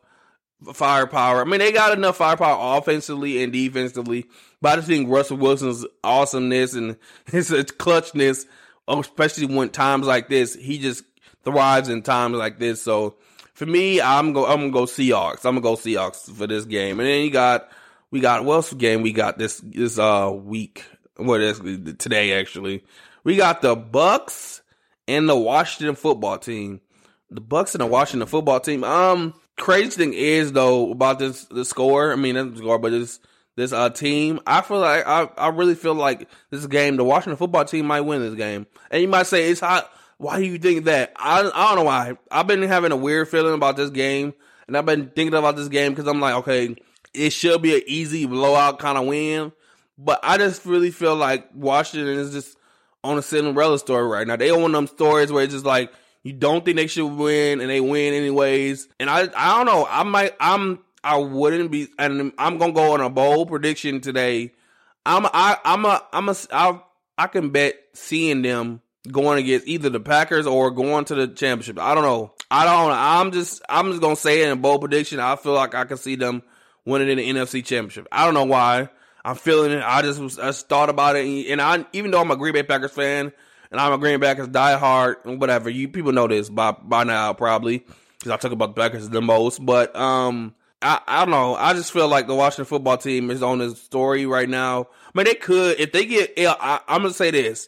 firepower. 0.76 1.42
I 1.42 1.46
mean, 1.46 1.60
they 1.60 1.72
got 1.72 1.98
enough 1.98 2.18
firepower 2.18 2.78
offensively 2.78 3.44
and 3.44 3.52
defensively, 3.52 4.28
but 4.62 4.74
I 4.74 4.76
just 4.76 4.88
think 4.88 5.10
Russell 5.10 5.38
Wilson's 5.38 5.88
awesomeness 6.04 6.76
and 6.76 6.98
his 7.32 7.50
clutchness, 7.50 8.46
especially 8.88 9.48
when 9.48 9.70
times 9.70 10.06
like 10.06 10.30
this, 10.30 10.54
he 10.54 10.78
just 10.78 11.04
thrives 11.44 11.90
in 11.90 12.04
times 12.04 12.36
like 12.36 12.60
this. 12.60 12.80
So 12.84 13.16
for 13.54 13.66
me, 13.66 14.02
I'm 14.02 14.34
go 14.34 14.46
I'm 14.46 14.60
gonna 14.60 14.72
go 14.72 14.86
Seahawks. 14.86 15.46
I'm 15.46 15.56
gonna 15.56 15.62
go 15.62 15.76
Seahawks 15.76 16.32
for 16.32 16.48
this 16.48 16.66
game. 16.66 17.00
And 17.00 17.08
then 17.08 17.24
you 17.24 17.30
got 17.30 17.70
we 18.12 18.20
got 18.20 18.44
what 18.44 18.56
else 18.56 18.74
game 18.74 19.02
we 19.02 19.14
got 19.14 19.38
this 19.38 19.60
this 19.64 19.98
uh 19.98 20.32
week. 20.34 20.84
What 21.18 21.42
is 21.42 21.60
today 21.60 22.40
actually? 22.40 22.84
We 23.24 23.38
got 23.38 23.62
the 23.62 23.76
Bucks 23.76 24.62
and 25.08 25.30
the 25.30 25.38
Washington 25.38 25.96
football 25.96 26.40
team. 26.40 26.82
The 27.30 27.42
Bucks 27.42 27.76
and 27.76 27.82
the 27.82 27.88
Washington 27.88 28.28
football 28.28 28.60
team. 28.60 28.84
Um, 28.84 29.34
crazy 29.58 29.92
thing 29.92 30.14
is 30.14 30.52
though 30.52 30.92
about 30.92 31.20
this 31.20 31.46
the 31.46 31.64
score. 31.64 32.12
I 32.12 32.16
mean, 32.16 32.36
not 32.36 32.54
the 32.54 32.58
score, 32.58 32.80
but 32.80 32.92
this 32.92 33.20
this 33.56 33.72
uh 33.72 33.92
team. 33.92 34.40
I 34.48 34.62
feel 34.62 34.80
like 34.80 35.06
I 35.06 35.30
I 35.38 35.50
really 35.50 35.76
feel 35.76 35.94
like 35.94 36.28
this 36.50 36.66
game. 36.66 36.98
The 36.98 37.04
Washington 37.04 37.38
football 37.38 37.66
team 37.66 37.86
might 37.86 38.02
win 38.02 38.22
this 38.22 38.34
game. 38.34 38.66
And 38.90 39.02
you 39.02 39.08
might 39.08 39.28
say 39.28 39.50
it's 39.50 39.60
hot 39.60 39.92
why 40.24 40.40
do 40.40 40.46
you 40.46 40.58
think 40.58 40.86
that? 40.86 41.12
I, 41.18 41.40
I 41.40 41.68
don't 41.68 41.76
know 41.76 41.84
why. 41.84 42.18
I've 42.32 42.48
been 42.48 42.62
having 42.64 42.94
a 42.94 42.96
weird 42.96 43.28
feeling 43.28 43.54
about 43.54 43.76
this 43.76 43.90
game, 43.90 44.34
and 44.68 44.78
I've 44.78 44.86
been 44.86 45.10
thinking 45.10 45.34
about 45.34 45.58
this 45.58 45.68
game 45.68 45.92
because 45.92 46.08
I'm 46.08 46.22
like, 46.22 46.36
okay, 46.36 46.76
it 47.14 47.32
should 47.32 47.62
be 47.62 47.76
an 47.76 47.82
easy 47.88 48.26
blowout 48.26 48.80
kind 48.80 48.98
of 48.98 49.06
win, 49.06 49.52
but 49.98 50.22
I 50.24 50.38
just 50.38 50.66
really 50.66 50.92
feel 50.92 51.16
like 51.16 51.50
Washington 51.54 52.18
is 52.18 52.32
just 52.32 52.58
on 53.04 53.18
a 53.18 53.22
Cinderella 53.22 53.78
story 53.78 54.08
right 54.08 54.26
now. 54.26 54.38
They 54.38 54.50
of 54.50 54.72
them 54.72 54.88
stories 54.88 55.30
where 55.30 55.44
it's 55.44 55.54
just 55.54 55.66
like 55.66 55.92
you 56.24 56.32
don't 56.32 56.64
think 56.64 56.78
they 56.78 56.88
should 56.88 57.06
win 57.06 57.60
and 57.60 57.70
they 57.70 57.82
win 57.82 58.14
anyways. 58.14 58.88
And 59.00 59.10
I 59.10 59.28
I 59.36 59.58
don't 59.58 59.66
know. 59.66 59.86
I 59.90 60.04
might 60.04 60.36
I'm 60.40 60.80
I 61.04 61.18
wouldn't 61.18 61.70
be 61.70 61.90
and 62.00 62.32
I'm 62.38 62.58
gonna 62.58 62.72
go 62.72 62.94
on 62.94 63.02
a 63.02 63.10
bold 63.10 63.50
prediction 63.50 64.00
today. 64.00 64.54
I'm 65.06 65.26
I 65.26 65.58
I'm 65.66 65.84
a 65.84 66.02
I'm 66.14 66.30
a 66.30 66.36
I 66.52 66.80
I 67.18 67.28
can 67.28 67.50
bet 67.50 67.76
seeing 67.94 68.42
them 68.42 68.82
going 69.12 69.40
against 69.40 69.68
either 69.68 69.90
the 69.90 70.00
Packers 70.00 70.48
or 70.48 70.72
going 70.72 71.06
to 71.06 71.16
the 71.16 71.28
championship. 71.28 71.80
I 71.80 71.94
don't 71.94 72.04
know. 72.04 72.34
I 72.50 72.66
don't. 72.66 72.92
I'm 72.92 73.32
just. 73.32 73.62
I'm 73.68 73.90
just 73.92 74.02
gonna 74.02 74.16
say 74.16 74.42
it 74.42 74.46
in 74.46 74.52
a 74.52 74.56
bold 74.56 74.82
prediction. 74.82 75.20
I 75.20 75.36
feel 75.36 75.54
like 75.54 75.76
I 75.76 75.86
can 75.86 75.98
see 75.98 76.16
them 76.16 76.44
winning 76.86 77.10
in 77.10 77.18
the 77.18 77.30
NFC 77.30 77.64
Championship. 77.64 78.08
I 78.12 78.26
don't 78.26 78.34
know 78.34 78.46
why. 78.46 78.90
I'm 79.26 79.36
feeling 79.36 79.72
it. 79.72 79.82
I 79.84 80.02
just 80.02 80.20
was, 80.20 80.38
I 80.38 80.48
just 80.48 80.68
thought 80.68 80.90
about 80.90 81.16
it, 81.16 81.26
and 81.50 81.62
I 81.62 81.86
even 81.94 82.12
though 82.12 82.22
I'm 82.22 82.32
a 82.32 82.36
Green 82.36 82.54
Bay 82.54 82.64
Packers 82.64 82.92
fan 82.92 83.32
and 83.74 83.82
I'm 83.82 83.92
a 83.92 83.98
Green 83.98 84.20
Bay 84.20 84.28
Packers 84.28 84.48
diehard, 84.50 85.40
whatever. 85.40 85.70
You 85.70 85.90
people 85.90 86.14
know 86.14 86.28
this 86.28 86.50
by 86.50 86.72
by 86.72 87.04
now 87.04 87.34
probably 87.34 87.80
because 88.20 88.32
I 88.32 88.38
talk 88.38 88.52
about 88.52 88.76
the 88.76 88.82
Packers 88.82 89.10
the 89.10 89.22
most. 89.22 89.66
But 89.66 89.94
um, 89.96 90.54
I 90.82 91.02
I 91.08 91.20
don't 91.22 91.32
know. 91.32 91.56
I 91.56 91.74
just 91.74 91.92
feel 91.92 92.08
like 92.08 92.28
the 92.28 92.36
Washington 92.36 92.66
football 92.66 92.98
team 92.98 93.32
is 93.32 93.42
on 93.42 93.58
this 93.58 93.82
story 93.82 94.26
right 94.26 94.48
now. 94.48 94.82
I 94.82 95.18
mean, 95.18 95.26
they 95.26 95.34
could 95.34 95.80
if 95.80 95.92
they 95.92 96.06
get. 96.06 96.34
I, 96.38 96.82
I'm 96.88 97.02
gonna 97.02 97.14
say 97.14 97.32
this 97.32 97.68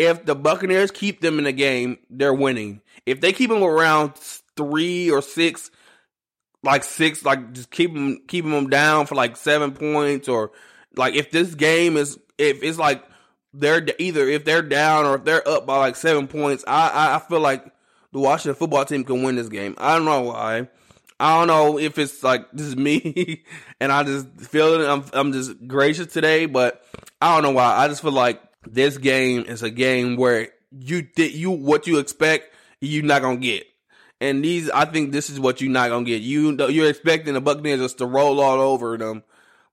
if 0.00 0.24
the 0.24 0.34
Buccaneers 0.34 0.90
keep 0.90 1.20
them 1.20 1.36
in 1.36 1.44
the 1.44 1.52
game, 1.52 1.98
they're 2.08 2.32
winning. 2.32 2.80
If 3.04 3.20
they 3.20 3.34
keep 3.34 3.50
them 3.50 3.62
around 3.62 4.14
three 4.56 5.10
or 5.10 5.20
six, 5.20 5.70
like 6.62 6.84
six, 6.84 7.22
like 7.22 7.52
just 7.52 7.70
keep 7.70 7.92
them 7.92 8.22
keeping 8.26 8.50
them 8.50 8.70
down 8.70 9.04
for 9.04 9.14
like 9.14 9.36
seven 9.36 9.72
points 9.72 10.26
or 10.26 10.52
Like 10.96 11.14
if 11.14 11.30
this 11.30 11.54
game 11.54 11.98
is 11.98 12.18
if 12.38 12.62
it's 12.62 12.78
like 12.78 13.04
they're 13.52 13.86
either 13.98 14.26
if 14.26 14.46
they're 14.46 14.62
down 14.62 15.04
or 15.04 15.16
if 15.16 15.24
they're 15.24 15.46
up 15.46 15.66
by 15.66 15.76
like 15.76 15.96
seven 15.96 16.28
points, 16.28 16.64
I 16.66 16.88
I, 16.88 17.16
I 17.16 17.18
feel 17.18 17.40
like 17.40 17.62
the 18.12 18.20
Washington 18.20 18.54
football 18.54 18.86
team 18.86 19.04
can 19.04 19.22
win 19.22 19.36
this 19.36 19.50
game. 19.50 19.74
I 19.76 19.96
don't 19.96 20.06
know 20.06 20.22
why. 20.22 20.68
I 21.18 21.38
don't 21.38 21.48
know 21.48 21.78
if 21.78 21.98
it's 21.98 22.22
like 22.22 22.50
this 22.54 22.68
is 22.68 22.76
me 22.76 23.44
and 23.80 23.92
I 23.92 24.02
just 24.04 24.28
feel 24.40 24.80
it. 24.80 24.88
I'm 24.88 25.04
I'm 25.12 25.32
just 25.34 25.66
gracious 25.68 26.10
today, 26.10 26.46
but 26.46 26.82
I 27.20 27.34
don't 27.34 27.42
know 27.42 27.50
why. 27.50 27.76
I 27.76 27.88
just 27.88 28.00
feel 28.00 28.12
like 28.12 28.40
this 28.66 28.98
game 28.98 29.44
is 29.44 29.62
a 29.62 29.70
game 29.70 30.16
where 30.16 30.48
you 30.70 31.02
did 31.02 31.32
you 31.32 31.50
what 31.50 31.86
you 31.86 31.98
expect 31.98 32.54
you're 32.80 33.04
not 33.04 33.22
gonna 33.22 33.36
get. 33.36 33.66
And 34.22 34.44
these, 34.44 34.68
I 34.70 34.84
think 34.84 35.12
this 35.12 35.30
is 35.30 35.40
what 35.40 35.60
you're 35.60 35.70
not 35.70 35.88
gonna 35.88 36.04
get. 36.04 36.22
You 36.22 36.56
you're 36.68 36.90
expecting 36.90 37.34
the 37.34 37.40
Buccaneers 37.40 37.80
just 37.80 37.98
to 37.98 38.06
roll 38.06 38.40
all 38.40 38.60
over 38.60 38.96
them, 38.96 39.22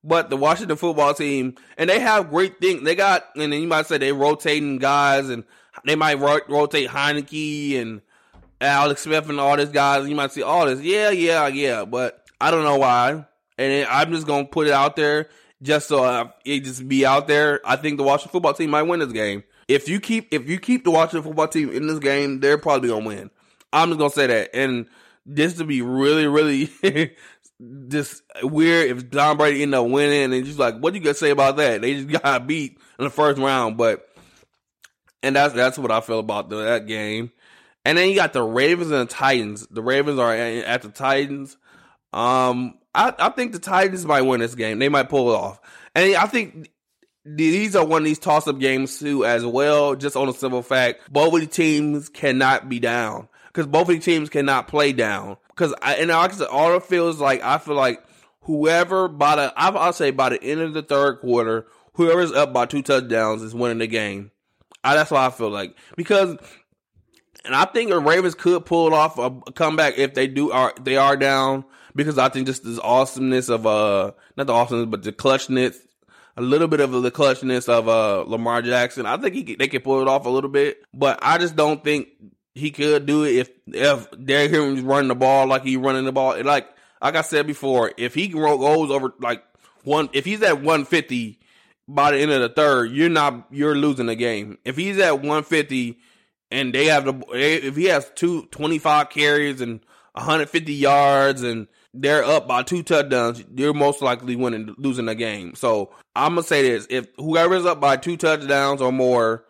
but 0.03 0.29
the 0.29 0.37
Washington 0.37 0.77
football 0.77 1.13
team 1.13 1.55
and 1.77 1.89
they 1.89 1.99
have 1.99 2.29
great 2.29 2.59
things. 2.59 2.83
They 2.83 2.95
got 2.95 3.25
and 3.35 3.51
then 3.51 3.61
you 3.61 3.67
might 3.67 3.87
say 3.87 3.97
they 3.97 4.13
rotating 4.13 4.77
guys 4.77 5.29
and 5.29 5.43
they 5.85 5.95
might 5.95 6.19
ro- 6.19 6.39
rotate 6.47 6.89
Heinicke 6.89 7.79
and 7.79 8.01
Alex 8.59 9.01
Smith 9.01 9.29
and 9.29 9.39
all 9.39 9.57
these 9.57 9.69
guys. 9.69 10.07
You 10.07 10.15
might 10.15 10.31
see 10.31 10.43
all 10.43 10.65
this, 10.65 10.81
yeah, 10.81 11.09
yeah, 11.11 11.47
yeah, 11.47 11.85
but 11.85 12.23
I 12.39 12.51
don't 12.51 12.63
know 12.63 12.77
why. 12.77 13.25
And 13.57 13.87
I'm 13.87 14.11
just 14.11 14.27
gonna 14.27 14.45
put 14.45 14.67
it 14.67 14.73
out 14.73 14.95
there 14.95 15.29
just 15.61 15.87
so 15.87 16.03
uh, 16.03 16.29
it 16.45 16.63
just 16.63 16.87
be 16.87 17.05
out 17.05 17.27
there. 17.27 17.61
I 17.65 17.75
think 17.75 17.97
the 17.97 18.03
Washington 18.03 18.31
football 18.31 18.53
team 18.53 18.69
might 18.69 18.83
win 18.83 18.99
this 18.99 19.11
game. 19.11 19.43
If 19.67 19.89
you 19.89 19.99
keep 19.99 20.33
if 20.33 20.47
you 20.47 20.59
keep 20.59 20.83
the 20.83 20.91
Washington 20.91 21.23
football 21.23 21.47
team 21.47 21.69
in 21.71 21.87
this 21.87 21.99
game, 21.99 22.39
they're 22.39 22.57
probably 22.57 22.89
gonna 22.89 23.05
win. 23.05 23.29
I'm 23.73 23.89
just 23.89 23.99
gonna 23.99 24.09
say 24.11 24.27
that. 24.27 24.49
And 24.53 24.87
this 25.25 25.55
to 25.55 25.65
be 25.65 25.81
really, 25.81 26.27
really 26.27 26.69
just 27.89 28.23
weird 28.41 28.91
if 28.91 29.11
Tom 29.11 29.37
Brady 29.37 29.63
end 29.63 29.75
up 29.75 29.87
winning 29.87 30.33
and 30.33 30.45
just 30.45 30.59
like, 30.59 30.77
what 30.79 30.93
you 30.93 31.01
gonna 31.01 31.13
say 31.15 31.31
about 31.31 31.57
that? 31.57 31.81
They 31.81 32.03
just 32.03 32.21
got 32.23 32.47
beat 32.47 32.77
in 32.97 33.05
the 33.05 33.11
first 33.11 33.39
round, 33.39 33.77
but 33.77 34.07
and 35.23 35.35
that's 35.35 35.53
that's 35.53 35.77
what 35.77 35.91
I 35.91 36.01
feel 36.01 36.19
about 36.19 36.49
the, 36.49 36.57
that 36.57 36.87
game. 36.87 37.31
And 37.83 37.97
then 37.97 38.09
you 38.09 38.15
got 38.15 38.33
the 38.33 38.43
Ravens 38.43 38.91
and 38.91 39.07
the 39.07 39.13
Titans. 39.13 39.65
The 39.67 39.81
Ravens 39.81 40.19
are 40.19 40.33
at 40.33 40.81
the 40.81 40.89
Titans. 40.89 41.55
Um, 42.11 42.77
I, 42.97 43.13
I 43.19 43.29
think 43.29 43.51
the 43.51 43.59
Titans 43.59 44.05
might 44.05 44.23
win 44.23 44.39
this 44.39 44.55
game. 44.55 44.79
They 44.79 44.89
might 44.89 45.07
pull 45.07 45.31
it 45.31 45.35
off. 45.35 45.61
And 45.93 46.15
I 46.15 46.25
think 46.25 46.71
these 47.23 47.75
are 47.75 47.85
one 47.85 48.01
of 48.01 48.05
these 48.05 48.17
toss 48.17 48.47
up 48.47 48.59
games 48.59 48.97
too, 48.99 49.23
as 49.23 49.45
well. 49.45 49.95
Just 49.95 50.15
on 50.15 50.27
a 50.27 50.33
simple 50.33 50.63
fact, 50.63 51.13
both 51.13 51.33
of 51.35 51.39
the 51.39 51.45
teams 51.45 52.09
cannot 52.09 52.67
be 52.67 52.79
down 52.79 53.27
because 53.47 53.67
both 53.67 53.83
of 53.89 53.95
the 53.95 53.99
teams 53.99 54.29
cannot 54.29 54.67
play 54.67 54.93
down. 54.93 55.37
Because 55.49 55.75
and 55.83 56.09
like 56.09 56.33
I 56.33 56.35
said, 56.35 56.47
all 56.47 56.75
it 56.75 56.83
feels 56.83 57.19
like 57.19 57.43
I 57.43 57.59
feel 57.59 57.75
like 57.75 58.03
whoever 58.41 59.07
by 59.07 59.35
the 59.35 59.53
I'll 59.55 59.93
say 59.93 60.09
by 60.09 60.29
the 60.29 60.41
end 60.43 60.61
of 60.61 60.73
the 60.73 60.81
third 60.81 61.19
quarter, 61.19 61.67
whoever's 61.93 62.31
up 62.31 62.51
by 62.51 62.65
two 62.65 62.81
touchdowns 62.81 63.43
is 63.43 63.53
winning 63.53 63.77
the 63.77 63.87
game. 63.87 64.31
I, 64.83 64.95
that's 64.95 65.11
what 65.11 65.21
I 65.21 65.29
feel 65.29 65.51
like 65.51 65.75
because. 65.95 66.37
And 67.45 67.55
I 67.55 67.63
think 67.63 67.89
the 67.91 67.99
Ravens 67.99 68.35
could 68.35 68.65
pull 68.65 68.87
it 68.87 68.93
off 68.93 69.17
a 69.17 69.31
comeback 69.53 69.97
if 69.97 70.13
they 70.13 70.27
do 70.27 70.51
are 70.51 70.73
they 70.81 70.97
are 70.97 71.15
down 71.15 71.63
because 71.97 72.17
I 72.17 72.29
think 72.29 72.47
just 72.47 72.63
this 72.63 72.79
awesomeness 72.79 73.49
of 73.49 73.65
uh 73.65 74.11
not 74.37 74.47
the 74.47 74.53
awesomeness 74.53 74.89
but 74.89 75.03
the 75.03 75.11
clutchness 75.11 75.75
a 76.37 76.41
little 76.41 76.67
bit 76.67 76.79
of 76.79 76.91
the 76.91 77.11
clutchness 77.11 77.67
of 77.67 77.89
uh 77.89 78.21
Lamar 78.21 78.61
Jackson. 78.61 79.05
I 79.05 79.17
think 79.17 79.33
he 79.35 79.55
they 79.55 79.67
can 79.67 79.81
pull 79.81 80.01
it 80.01 80.07
off 80.07 80.25
a 80.25 80.29
little 80.29 80.49
bit, 80.49 80.81
but 80.93 81.19
I 81.21 81.37
just 81.39 81.55
don't 81.55 81.83
think 81.83 82.09
he 82.53 82.71
could 82.71 83.05
do 83.05 83.23
it 83.23 83.35
if 83.35 83.49
if 83.67 84.07
Derrick 84.23 84.51
Henry's 84.51 84.81
running 84.81 85.09
the 85.09 85.15
ball 85.15 85.47
like 85.47 85.63
he's 85.63 85.77
running 85.77 86.05
the 86.05 86.11
ball. 86.13 86.41
Like 86.43 86.69
like 87.01 87.15
I 87.15 87.21
said 87.21 87.47
before, 87.47 87.91
if 87.97 88.13
he 88.13 88.27
goes 88.27 88.91
over 88.91 89.13
like 89.19 89.43
one, 89.83 90.09
if 90.13 90.25
he's 90.25 90.41
at 90.43 90.57
150 90.57 91.39
by 91.87 92.11
the 92.11 92.17
end 92.17 92.31
of 92.31 92.41
the 92.41 92.49
third, 92.49 92.91
you're 92.91 93.09
not 93.09 93.47
you're 93.51 93.75
losing 93.75 94.05
the 94.05 94.15
game. 94.15 94.57
If 94.63 94.77
he's 94.77 94.99
at 94.99 95.15
150 95.15 95.97
and 96.51 96.73
they 96.73 96.85
have 96.85 97.05
the 97.05 97.23
if 97.33 97.75
he 97.75 97.85
has 97.85 98.09
two 98.15 98.45
25 98.51 99.09
carries 99.09 99.61
and 99.61 99.79
150 100.13 100.73
yards 100.73 101.43
and 101.43 101.67
they're 102.01 102.23
up 102.23 102.47
by 102.47 102.63
two 102.63 102.83
touchdowns, 102.83 103.43
you're 103.55 103.73
most 103.73 104.01
likely 104.01 104.35
winning 104.35 104.75
losing 104.77 105.05
the 105.05 105.15
game. 105.15 105.55
So 105.55 105.91
I'm 106.15 106.35
gonna 106.35 106.43
say 106.43 106.61
this: 106.63 106.87
if 106.89 107.07
whoever's 107.17 107.65
up 107.65 107.79
by 107.79 107.97
two 107.97 108.17
touchdowns 108.17 108.81
or 108.81 108.91
more, 108.91 109.43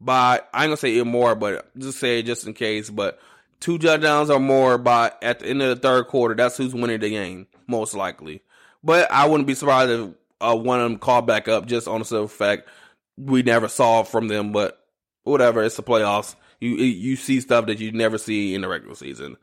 by 0.00 0.42
I 0.52 0.64
ain't 0.64 0.68
gonna 0.70 0.76
say 0.76 0.96
it 0.96 1.04
more, 1.04 1.34
but 1.34 1.76
just 1.78 1.98
say 1.98 2.18
it 2.18 2.24
just 2.24 2.46
in 2.46 2.54
case. 2.54 2.90
But 2.90 3.18
two 3.60 3.78
touchdowns 3.78 4.30
or 4.30 4.40
more 4.40 4.78
by 4.78 5.12
at 5.22 5.40
the 5.40 5.46
end 5.46 5.62
of 5.62 5.68
the 5.68 5.80
third 5.80 6.08
quarter, 6.08 6.34
that's 6.34 6.56
who's 6.56 6.74
winning 6.74 7.00
the 7.00 7.10
game 7.10 7.46
most 7.66 7.94
likely. 7.94 8.42
But 8.82 9.10
I 9.10 9.26
wouldn't 9.26 9.46
be 9.46 9.54
surprised 9.54 9.90
if 9.90 10.10
uh, 10.40 10.56
one 10.56 10.80
of 10.80 10.90
them 10.90 10.98
called 10.98 11.26
back 11.26 11.48
up 11.48 11.66
just 11.66 11.88
on 11.88 12.00
the 12.00 12.04
simple 12.04 12.28
fact 12.28 12.68
we 13.16 13.42
never 13.42 13.68
saw 13.68 14.02
from 14.02 14.28
them. 14.28 14.52
But 14.52 14.78
whatever, 15.22 15.62
it's 15.62 15.76
the 15.76 15.82
playoffs. 15.82 16.34
You 16.60 16.76
you 16.76 17.16
see 17.16 17.40
stuff 17.40 17.66
that 17.66 17.78
you 17.78 17.92
never 17.92 18.18
see 18.18 18.54
in 18.54 18.60
the 18.60 18.68
regular 18.68 18.94
season. 18.94 19.36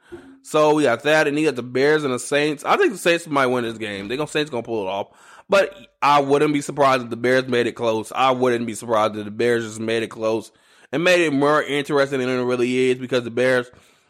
So 0.44 0.74
we 0.74 0.84
got 0.84 1.04
that, 1.04 1.28
and 1.28 1.38
you 1.38 1.46
got 1.46 1.56
the 1.56 1.64
Bears 1.64 2.04
and 2.04 2.14
the 2.14 2.20
Saints. 2.20 2.64
I 2.66 2.78
think 2.78 2.94
the 2.94 2.98
Saints 2.98 3.28
might 3.28 3.48
win 3.48 3.64
this 3.64 3.78
game. 3.78 4.08
They 4.08 4.18
gonna 4.18 4.28
Saints 4.28 4.50
gonna 4.50 4.64
pull 4.64 4.88
it 4.88 4.90
off. 4.90 5.08
But 5.50 5.76
I 6.02 6.22
wouldn't 6.22 6.54
be 6.54 6.62
surprised 6.62 7.04
if 7.04 7.10
the 7.10 7.18
Bears 7.18 7.48
made 7.48 7.68
it 7.68 7.74
close. 7.74 8.12
I 8.16 8.32
wouldn't 8.32 8.66
be 8.66 8.74
surprised 8.74 9.16
if 9.18 9.26
the 9.26 9.32
Bears 9.32 9.66
just 9.66 9.80
made 9.80 10.02
it 10.02 10.08
close 10.08 10.52
and 10.92 11.04
made 11.04 11.26
it 11.26 11.34
more 11.34 11.62
interesting 11.62 12.20
than 12.20 12.30
it 12.30 12.44
really 12.44 12.90
is 12.90 12.98
because 12.98 13.24
the 13.24 13.32
Bears 13.32 13.70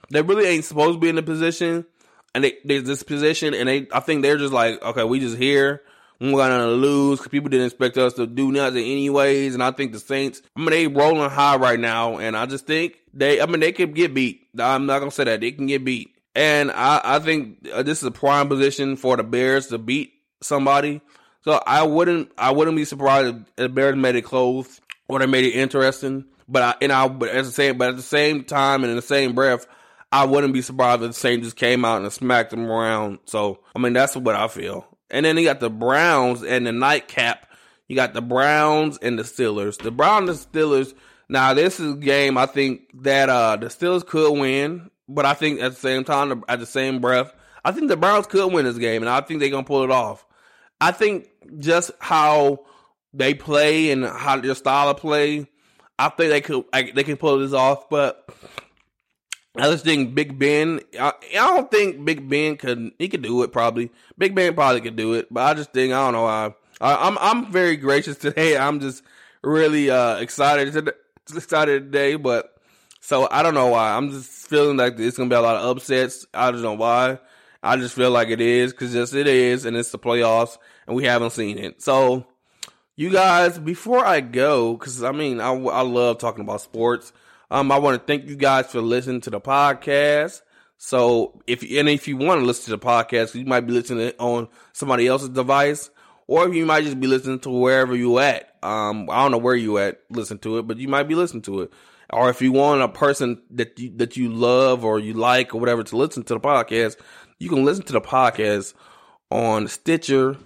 they 0.10 0.22
really 0.22 0.46
ain't 0.46 0.65
supposed 0.65 0.94
to 0.94 1.00
be 1.00 1.10
in 1.10 1.15
the 1.15 1.24
position 1.24 1.86
and 2.34 2.44
they 2.44 2.58
there's 2.65 2.84
this 2.84 3.04
position 3.04 3.54
and 3.54 3.67
they 3.67 3.88
I 3.94 4.00
think 4.00 4.22
they're 4.22 4.38
just 4.38 4.54
like 4.54 4.82
okay 4.82 5.04
we 5.04 5.20
just 5.20 5.38
here 5.38 5.82
we're 6.20 6.32
gonna 6.32 6.67
lose 6.67 7.20
because 7.20 7.32
people 7.32 7.50
didn't 7.50 7.67
expect 7.67 7.98
us 7.98 8.13
to 8.13 8.28
do 8.28 8.52
nothing 8.52 8.84
anyways 8.84 9.54
and 9.54 9.63
I 9.63 9.72
think 9.72 9.91
the 9.91 10.00
Saints 10.00 10.41
I 10.56 10.60
mean 10.60 10.70
they 10.70 10.88
rolling 10.88 11.30
high 11.30 11.56
right 11.58 11.80
now 11.80 12.17
and 12.17 12.36
I 12.36 12.46
just 12.46 12.67
think 12.67 12.98
they 13.13 13.41
I 13.41 13.46
mean 13.46 13.60
they 13.60 13.72
could 13.72 13.96
get 13.96 14.13
beat 14.13 14.48
I'm 14.58 14.86
not 14.86 15.00
gonna 15.00 15.12
say 15.12 15.24
that 15.26 15.41
they 15.41 15.52
can 15.52 15.67
get 15.67 15.86
beat 15.86 16.11
and 16.36 16.72
I, 16.72 17.02
I 17.04 17.20
think 17.20 17.67
uh, 17.72 17.84
this 17.84 18.00
is 18.00 18.06
a 18.06 18.12
prime 18.12 18.48
position 18.48 18.96
for 18.96 19.17
the 19.17 19.24
Bears 19.24 19.67
to 19.67 19.78
beat 19.78 20.13
somebody. 20.41 21.02
So 21.44 21.62
I 21.65 21.84
wouldn't 21.84 22.32
I 22.38 22.52
wouldn't 22.52 22.78
be 22.78 22.86
surprised 22.86 23.36
if 23.36 23.56
the 23.56 23.70
Bears 23.70 23.96
made 23.96 24.15
it 24.15 24.22
close 24.24 24.80
or 25.08 25.20
they 25.20 25.26
made 25.26 25.46
it 25.46 25.52
interesting. 25.52 26.26
But 26.48 26.63
I 26.63 26.76
and 26.82 26.91
I 26.91 27.08
but 27.08 27.30
as 27.30 27.48
I 27.48 27.52
say, 27.52 27.72
but 27.72 27.89
at 27.89 27.96
the 27.96 28.04
same 28.04 28.44
time 28.44 28.84
and 28.84 28.91
in 28.91 28.96
the 28.96 29.02
same 29.02 29.34
breath, 29.34 29.65
I 30.12 30.26
wouldn't 30.26 30.54
be 30.54 30.62
surprised 30.62 31.02
if 31.02 31.10
the 31.10 31.13
Saints 31.13 31.48
just 31.48 31.58
came 31.58 31.84
out 31.84 32.02
and 32.02 32.13
smacked 32.13 32.52
them 32.52 32.70
around. 32.70 33.20
So 33.26 33.60
I 33.76 33.80
mean 33.80 33.94
that's 33.94 34.15
what 34.15 34.36
I 34.36 34.48
feel. 34.48 34.86
And 35.10 35.26
then 35.26 35.38
you 35.38 35.46
got 35.46 35.60
the 35.60 35.70
Browns 35.70 36.44
and 36.44 36.65
the 36.65 36.72
nightcap. 36.72 37.48
You 37.88 37.96
got 37.96 38.13
the 38.13 38.22
Browns 38.22 38.98
and 39.02 39.17
the 39.20 39.24
Steelers. 39.24 39.78
The 39.82 39.91
Browns 39.91 40.30
and 40.30 40.38
the 40.38 40.60
Steelers. 40.60 40.94
Now 41.28 41.54
this 41.54 41.80
is 41.80 41.94
a 41.94 41.98
game 41.98 42.38
I 42.38 42.46
think 42.46 42.82
that 43.02 43.30
uh 43.30 43.56
the 43.56 43.67
Steelers 43.67 44.06
could 44.06 44.32
win. 44.32 44.90
But 45.13 45.26
I 45.26 45.34
think 45.34 45.62
at 45.62 45.71
the 45.74 45.80
same 45.80 46.04
time, 46.04 46.43
at 46.47 46.60
the 46.60 46.65
same 46.65 47.00
breath, 47.00 47.34
I 47.63 47.71
think 47.71 47.89
the 47.89 47.97
Browns 47.97 48.28
could 48.28 48.52
win 48.52 48.65
this 48.65 48.78
game, 48.78 49.02
and 49.02 49.10
I 49.10 49.21
think 49.21 49.39
they're 49.39 49.50
gonna 49.50 49.63
pull 49.63 49.84
it 49.84 49.91
off. 49.91 50.26
I 50.80 50.91
think 50.91 51.30
just 51.60 51.91
how 52.00 52.65
they 53.13 53.34
play 53.34 53.91
and 53.91 54.06
how 54.06 54.39
their 54.39 54.56
style 54.56 54.89
of 54.89 54.97
play, 54.97 55.47
I 56.00 56.10
think 56.10 56.32
they 56.32 56.41
could 56.41 56.63
they 56.71 57.04
can 57.04 57.17
pull 57.17 57.39
this 57.39 57.54
off. 57.54 57.89
But 57.89 58.28
I 59.58 59.69
just 59.69 59.84
think 59.84 60.15
Big 60.15 60.39
Ben. 60.39 60.80
I, 61.00 61.13
I 61.34 61.56
don't 61.56 61.69
think 61.69 62.04
Big 62.06 62.28
Ben 62.28 62.58
could. 62.58 62.91
He 62.97 63.10
could 63.10 63.21
do 63.21 63.43
it 63.43 63.52
probably. 63.52 63.91
Big 64.17 64.34
Ben 64.34 64.54
probably 64.54 64.82
could 64.82 64.95
do 64.95 65.13
it, 65.13 65.28
but 65.32 65.41
I 65.41 65.54
just 65.54 65.74
think 65.74 65.93
I 65.93 66.06
don't 66.06 66.13
know. 66.13 66.26
I, 66.26 66.54
I 66.80 67.08
am 67.08 67.17
I'm, 67.17 67.45
I'm 67.45 67.52
very 67.52 67.76
gracious 67.76 68.17
today. 68.17 68.58
I'm 68.58 68.80
just 68.80 69.04
really 69.43 69.89
uh, 69.89 70.17
excited 70.17 70.71
today, 70.74 70.91
excited 71.36 71.91
today, 71.91 72.15
but 72.15 72.58
so 73.02 73.28
I 73.30 73.42
don't 73.42 73.56
know 73.56 73.68
why. 73.68 73.98
I'm 73.98 74.12
just 74.12 74.30
feeling 74.48 74.78
like 74.78 74.98
it's 75.00 75.18
gonna 75.18 75.30
be 75.30 75.36
a 75.36 75.42
lot 75.42 75.58
of 75.58 75.76
upsets. 75.76 76.26
I 76.34 76.52
don't 76.52 76.62
know 76.62 76.76
why. 76.76 77.18
I 77.64 77.76
just 77.78 77.96
feel 77.96 78.12
like 78.12 78.30
it 78.30 78.40
is 78.40 78.72
because 78.72 78.94
just 78.94 79.14
it 79.16 79.28
is, 79.28 79.66
and 79.66 79.76
it's 79.76 79.92
the 79.92 80.00
playoffs, 80.00 80.58
and 80.88 80.96
we 80.96 81.06
haven't 81.06 81.32
seen 81.32 81.58
it. 81.58 81.82
So, 81.82 82.26
you 82.96 83.10
guys, 83.10 83.58
before 83.58 84.06
I 84.06 84.22
go, 84.22 84.74
because 84.74 85.04
I 85.04 85.12
mean, 85.12 85.42
I, 85.42 85.52
I 85.52 85.82
love 85.82 86.20
talking 86.20 86.44
about 86.44 86.62
sports. 86.62 87.12
Um, 87.50 87.72
I 87.72 87.80
want 87.80 88.00
to 88.00 88.06
thank 88.06 88.30
you 88.30 88.36
guys 88.36 88.68
for 88.68 88.82
listening 88.82 89.22
to 89.22 89.32
the 89.32 89.42
podcast. 89.42 90.42
So, 90.78 91.42
if 91.48 91.64
and 91.64 91.90
if 91.90 92.08
you 92.08 92.18
want 92.18 92.42
to 92.42 92.46
listen 92.46 92.66
to 92.66 92.72
the 92.72 92.86
podcast, 92.86 93.34
you 93.34 93.46
might 93.46 93.62
be 93.62 93.74
listening 93.74 94.14
on 94.20 94.48
somebody 94.74 95.08
else's 95.08 95.30
device, 95.30 95.90
or 96.28 96.54
you 96.54 96.68
might 96.68 96.84
just 96.84 97.00
be 97.00 97.08
listening 97.08 97.40
to 97.40 97.50
wherever 97.50 97.96
you 97.96 98.20
at. 98.20 98.56
Um, 98.62 99.10
I 99.10 99.24
don't 99.24 99.32
know 99.32 99.40
where 99.40 99.56
you 99.56 99.80
at, 99.80 100.02
listen 100.12 100.38
to 100.40 100.60
it, 100.60 100.68
but 100.68 100.78
you 100.78 100.88
might 100.88 101.08
be 101.08 101.16
listening 101.16 101.42
to 101.44 101.62
it 101.62 101.72
or 102.12 102.30
if 102.30 102.41
you 102.41 102.52
want 102.52 102.82
a 102.82 102.88
person 102.88 103.41
that 103.52 103.78
you, 103.80 103.91
that 103.97 104.17
you 104.17 104.30
love 104.30 104.84
or 104.84 105.00
you 105.00 105.13
like 105.13 105.54
or 105.54 105.60
whatever 105.60 105.84
to 105.84 105.97
listen 105.97 106.24
to 106.24 106.34
the 106.34 106.39
podcast, 106.39 106.97
you 107.39 107.50
can 107.50 107.63
listen 107.63 107.86
to 107.86 107.93
the 107.93 108.02
podcast 108.02 108.74
on 109.30 109.67
Stitcher 109.67 110.38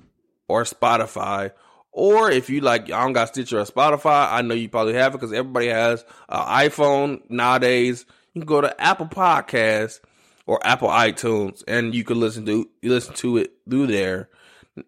or 0.47 0.63
Spotify. 0.63 1.51
Or 1.91 2.29
if 2.29 2.49
you 2.49 2.61
like, 2.61 2.91
I 2.91 3.03
don't 3.03 3.13
got 3.13 3.29
Stitcher 3.29 3.59
or 3.59 3.65
Spotify, 3.65 4.31
I 4.31 4.41
know 4.41 4.53
you 4.53 4.69
probably 4.69 4.93
have 4.93 5.13
it 5.13 5.17
because 5.17 5.33
everybody 5.33 5.67
has 5.67 6.03
an 6.29 6.69
iPhone 6.69 7.21
nowadays. 7.29 8.05
You 8.33 8.41
can 8.41 8.47
go 8.47 8.61
to 8.61 8.81
Apple 8.81 9.07
Podcasts 9.07 10.01
or 10.45 10.59
Apple 10.65 10.89
iTunes 10.89 11.63
and 11.67 11.95
you 11.95 12.03
can 12.03 12.19
listen 12.19 12.45
to 12.45 12.69
you 12.81 12.89
listen 12.89 13.15
to 13.15 13.37
it 13.37 13.53
through 13.69 13.87
there. 13.87 14.29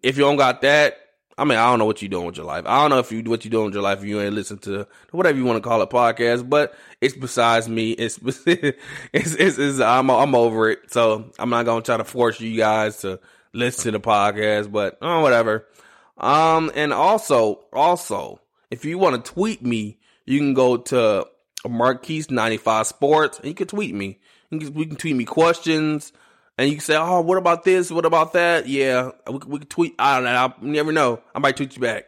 If 0.02 0.16
you 0.16 0.24
don't 0.24 0.36
got 0.36 0.60
that, 0.62 0.98
I 1.38 1.44
mean, 1.44 1.56
I 1.56 1.70
don't 1.70 1.78
know 1.78 1.84
what 1.84 2.02
you're 2.02 2.08
doing 2.08 2.26
with 2.26 2.36
your 2.36 2.46
life. 2.46 2.64
I 2.66 2.80
don't 2.80 2.90
know 2.90 2.98
if 2.98 3.12
you 3.12 3.22
what 3.22 3.44
you're 3.44 3.50
doing 3.50 3.66
with 3.66 3.74
your 3.74 3.82
life 3.82 4.00
if 4.00 4.04
you 4.04 4.20
ain't 4.20 4.34
listen 4.34 4.58
to 4.58 4.86
whatever 5.12 5.38
you 5.38 5.44
want 5.44 5.62
to 5.62 5.66
call 5.66 5.80
it 5.82 5.88
podcast, 5.88 6.48
but 6.48 6.74
it's 7.00 7.14
besides 7.14 7.68
me. 7.68 7.92
It's 7.98 8.18
it's, 8.26 9.34
it's, 9.34 9.58
it's 9.58 9.80
I'm 9.80 10.10
I'm 10.10 10.34
over 10.34 10.70
it. 10.70 10.90
So 10.90 11.30
I'm 11.38 11.50
not 11.50 11.64
gonna 11.64 11.82
try 11.82 11.96
to 11.96 12.04
force 12.04 12.40
you 12.40 12.56
guys 12.56 12.98
to 12.98 13.20
listen 13.52 13.92
to 13.92 13.98
the 13.98 14.00
podcast, 14.00 14.72
but 14.72 14.98
oh, 15.00 15.20
whatever. 15.20 15.66
Um, 16.16 16.72
and 16.74 16.92
also, 16.92 17.64
also, 17.72 18.40
if 18.70 18.84
you 18.84 18.98
want 18.98 19.24
to 19.24 19.32
tweet 19.32 19.62
me, 19.62 19.98
you 20.26 20.38
can 20.38 20.54
go 20.54 20.76
to 20.76 21.26
Marquise95 21.64 22.86
Sports 22.86 23.38
and 23.38 23.46
you 23.46 23.54
can 23.54 23.68
tweet 23.68 23.94
me. 23.94 24.18
You 24.50 24.58
can, 24.58 24.74
we 24.74 24.86
can 24.86 24.96
tweet 24.96 25.16
me 25.16 25.24
questions 25.24 26.12
and 26.58 26.68
you 26.68 26.76
can 26.76 26.84
say, 26.84 26.96
"Oh, 26.96 27.20
what 27.20 27.38
about 27.38 27.64
this? 27.64 27.90
What 27.90 28.04
about 28.04 28.34
that?" 28.34 28.68
Yeah, 28.68 29.12
we, 29.26 29.38
we 29.46 29.58
can 29.60 29.68
tweet. 29.68 29.94
I 29.98 30.16
don't 30.16 30.24
know. 30.24 30.30
I 30.30 30.52
never 30.60 30.92
know. 30.92 31.22
I 31.34 31.38
might 31.38 31.56
tweet 31.56 31.76
you 31.76 31.80
back. 31.80 32.06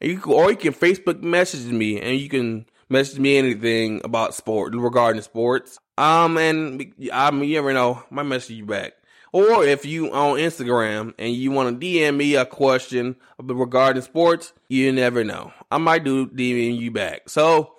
And 0.00 0.10
you 0.10 0.18
can, 0.18 0.32
or 0.32 0.50
you 0.50 0.56
can 0.56 0.72
Facebook 0.72 1.22
message 1.22 1.70
me, 1.70 2.00
and 2.00 2.18
you 2.18 2.28
can 2.28 2.66
message 2.88 3.18
me 3.18 3.36
anything 3.36 4.00
about 4.02 4.34
sport 4.34 4.74
regarding 4.74 5.22
sports. 5.22 5.78
Um, 5.98 6.38
and 6.38 6.94
I 7.12 7.30
mean, 7.30 7.48
you 7.48 7.56
never 7.56 7.74
know. 7.74 8.02
I 8.10 8.14
might 8.14 8.22
message 8.24 8.56
you 8.56 8.66
back. 8.66 8.94
Or 9.32 9.64
if 9.64 9.84
you 9.84 10.12
on 10.12 10.38
Instagram 10.38 11.14
and 11.18 11.32
you 11.32 11.52
want 11.52 11.80
to 11.80 11.86
DM 11.86 12.16
me 12.16 12.34
a 12.34 12.44
question 12.44 13.14
regarding 13.38 14.02
sports, 14.02 14.52
you 14.68 14.90
never 14.90 15.22
know. 15.22 15.52
I 15.70 15.78
might 15.78 16.02
do 16.02 16.26
DM 16.26 16.76
you 16.76 16.90
back. 16.90 17.28
So 17.28 17.74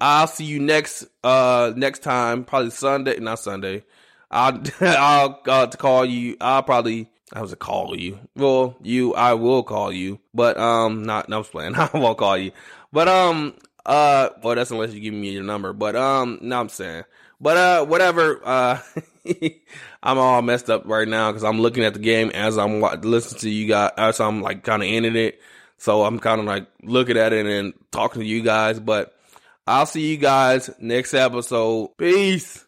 I'll 0.00 0.28
see 0.28 0.44
you 0.44 0.60
next 0.60 1.06
uh 1.24 1.72
next 1.76 2.04
time, 2.04 2.44
probably 2.44 2.70
Sunday, 2.70 3.18
not 3.18 3.40
Sunday. 3.40 3.82
I'll 4.34 4.60
I'll 4.80 5.40
uh, 5.46 5.66
to 5.66 5.76
call 5.76 6.04
you. 6.04 6.36
I'll 6.40 6.62
probably 6.64 7.08
I 7.32 7.40
was 7.40 7.50
to 7.50 7.56
call 7.56 7.98
you. 7.98 8.18
Well, 8.36 8.76
you 8.82 9.14
I 9.14 9.34
will 9.34 9.62
call 9.62 9.92
you, 9.92 10.18
but 10.34 10.58
um, 10.58 11.04
not 11.04 11.28
no 11.28 11.38
I'm 11.38 11.44
playing. 11.44 11.74
I 11.76 11.88
won't 11.94 12.18
call 12.18 12.36
you, 12.36 12.50
but 12.92 13.08
um, 13.08 13.54
uh, 13.86 14.30
well 14.42 14.56
that's 14.56 14.70
unless 14.72 14.92
you 14.92 15.00
give 15.00 15.14
me 15.14 15.30
your 15.30 15.44
number. 15.44 15.72
But 15.72 15.96
um, 15.96 16.40
no, 16.42 16.60
I'm 16.60 16.68
saying, 16.68 17.04
but 17.40 17.56
uh, 17.56 17.86
whatever. 17.86 18.40
Uh, 18.44 18.80
I'm 20.02 20.18
all 20.18 20.42
messed 20.42 20.68
up 20.68 20.82
right 20.84 21.08
now 21.08 21.30
because 21.30 21.44
I'm 21.44 21.60
looking 21.60 21.84
at 21.84 21.94
the 21.94 22.00
game 22.00 22.30
as 22.34 22.58
I'm 22.58 22.80
listening 22.80 23.40
to 23.40 23.50
you 23.50 23.68
guys. 23.68 23.92
As 23.96 24.20
I'm 24.20 24.42
like 24.42 24.64
kind 24.64 24.82
of 24.82 24.88
ending 24.88 25.16
it, 25.16 25.40
so 25.78 26.04
I'm 26.04 26.18
kind 26.18 26.40
of 26.40 26.46
like 26.46 26.66
looking 26.82 27.16
at 27.16 27.32
it 27.32 27.46
and 27.46 27.72
talking 27.90 28.20
to 28.20 28.26
you 28.26 28.42
guys. 28.42 28.80
But 28.80 29.16
I'll 29.66 29.86
see 29.86 30.10
you 30.10 30.18
guys 30.18 30.68
next 30.78 31.14
episode. 31.14 31.96
Peace. 31.96 32.62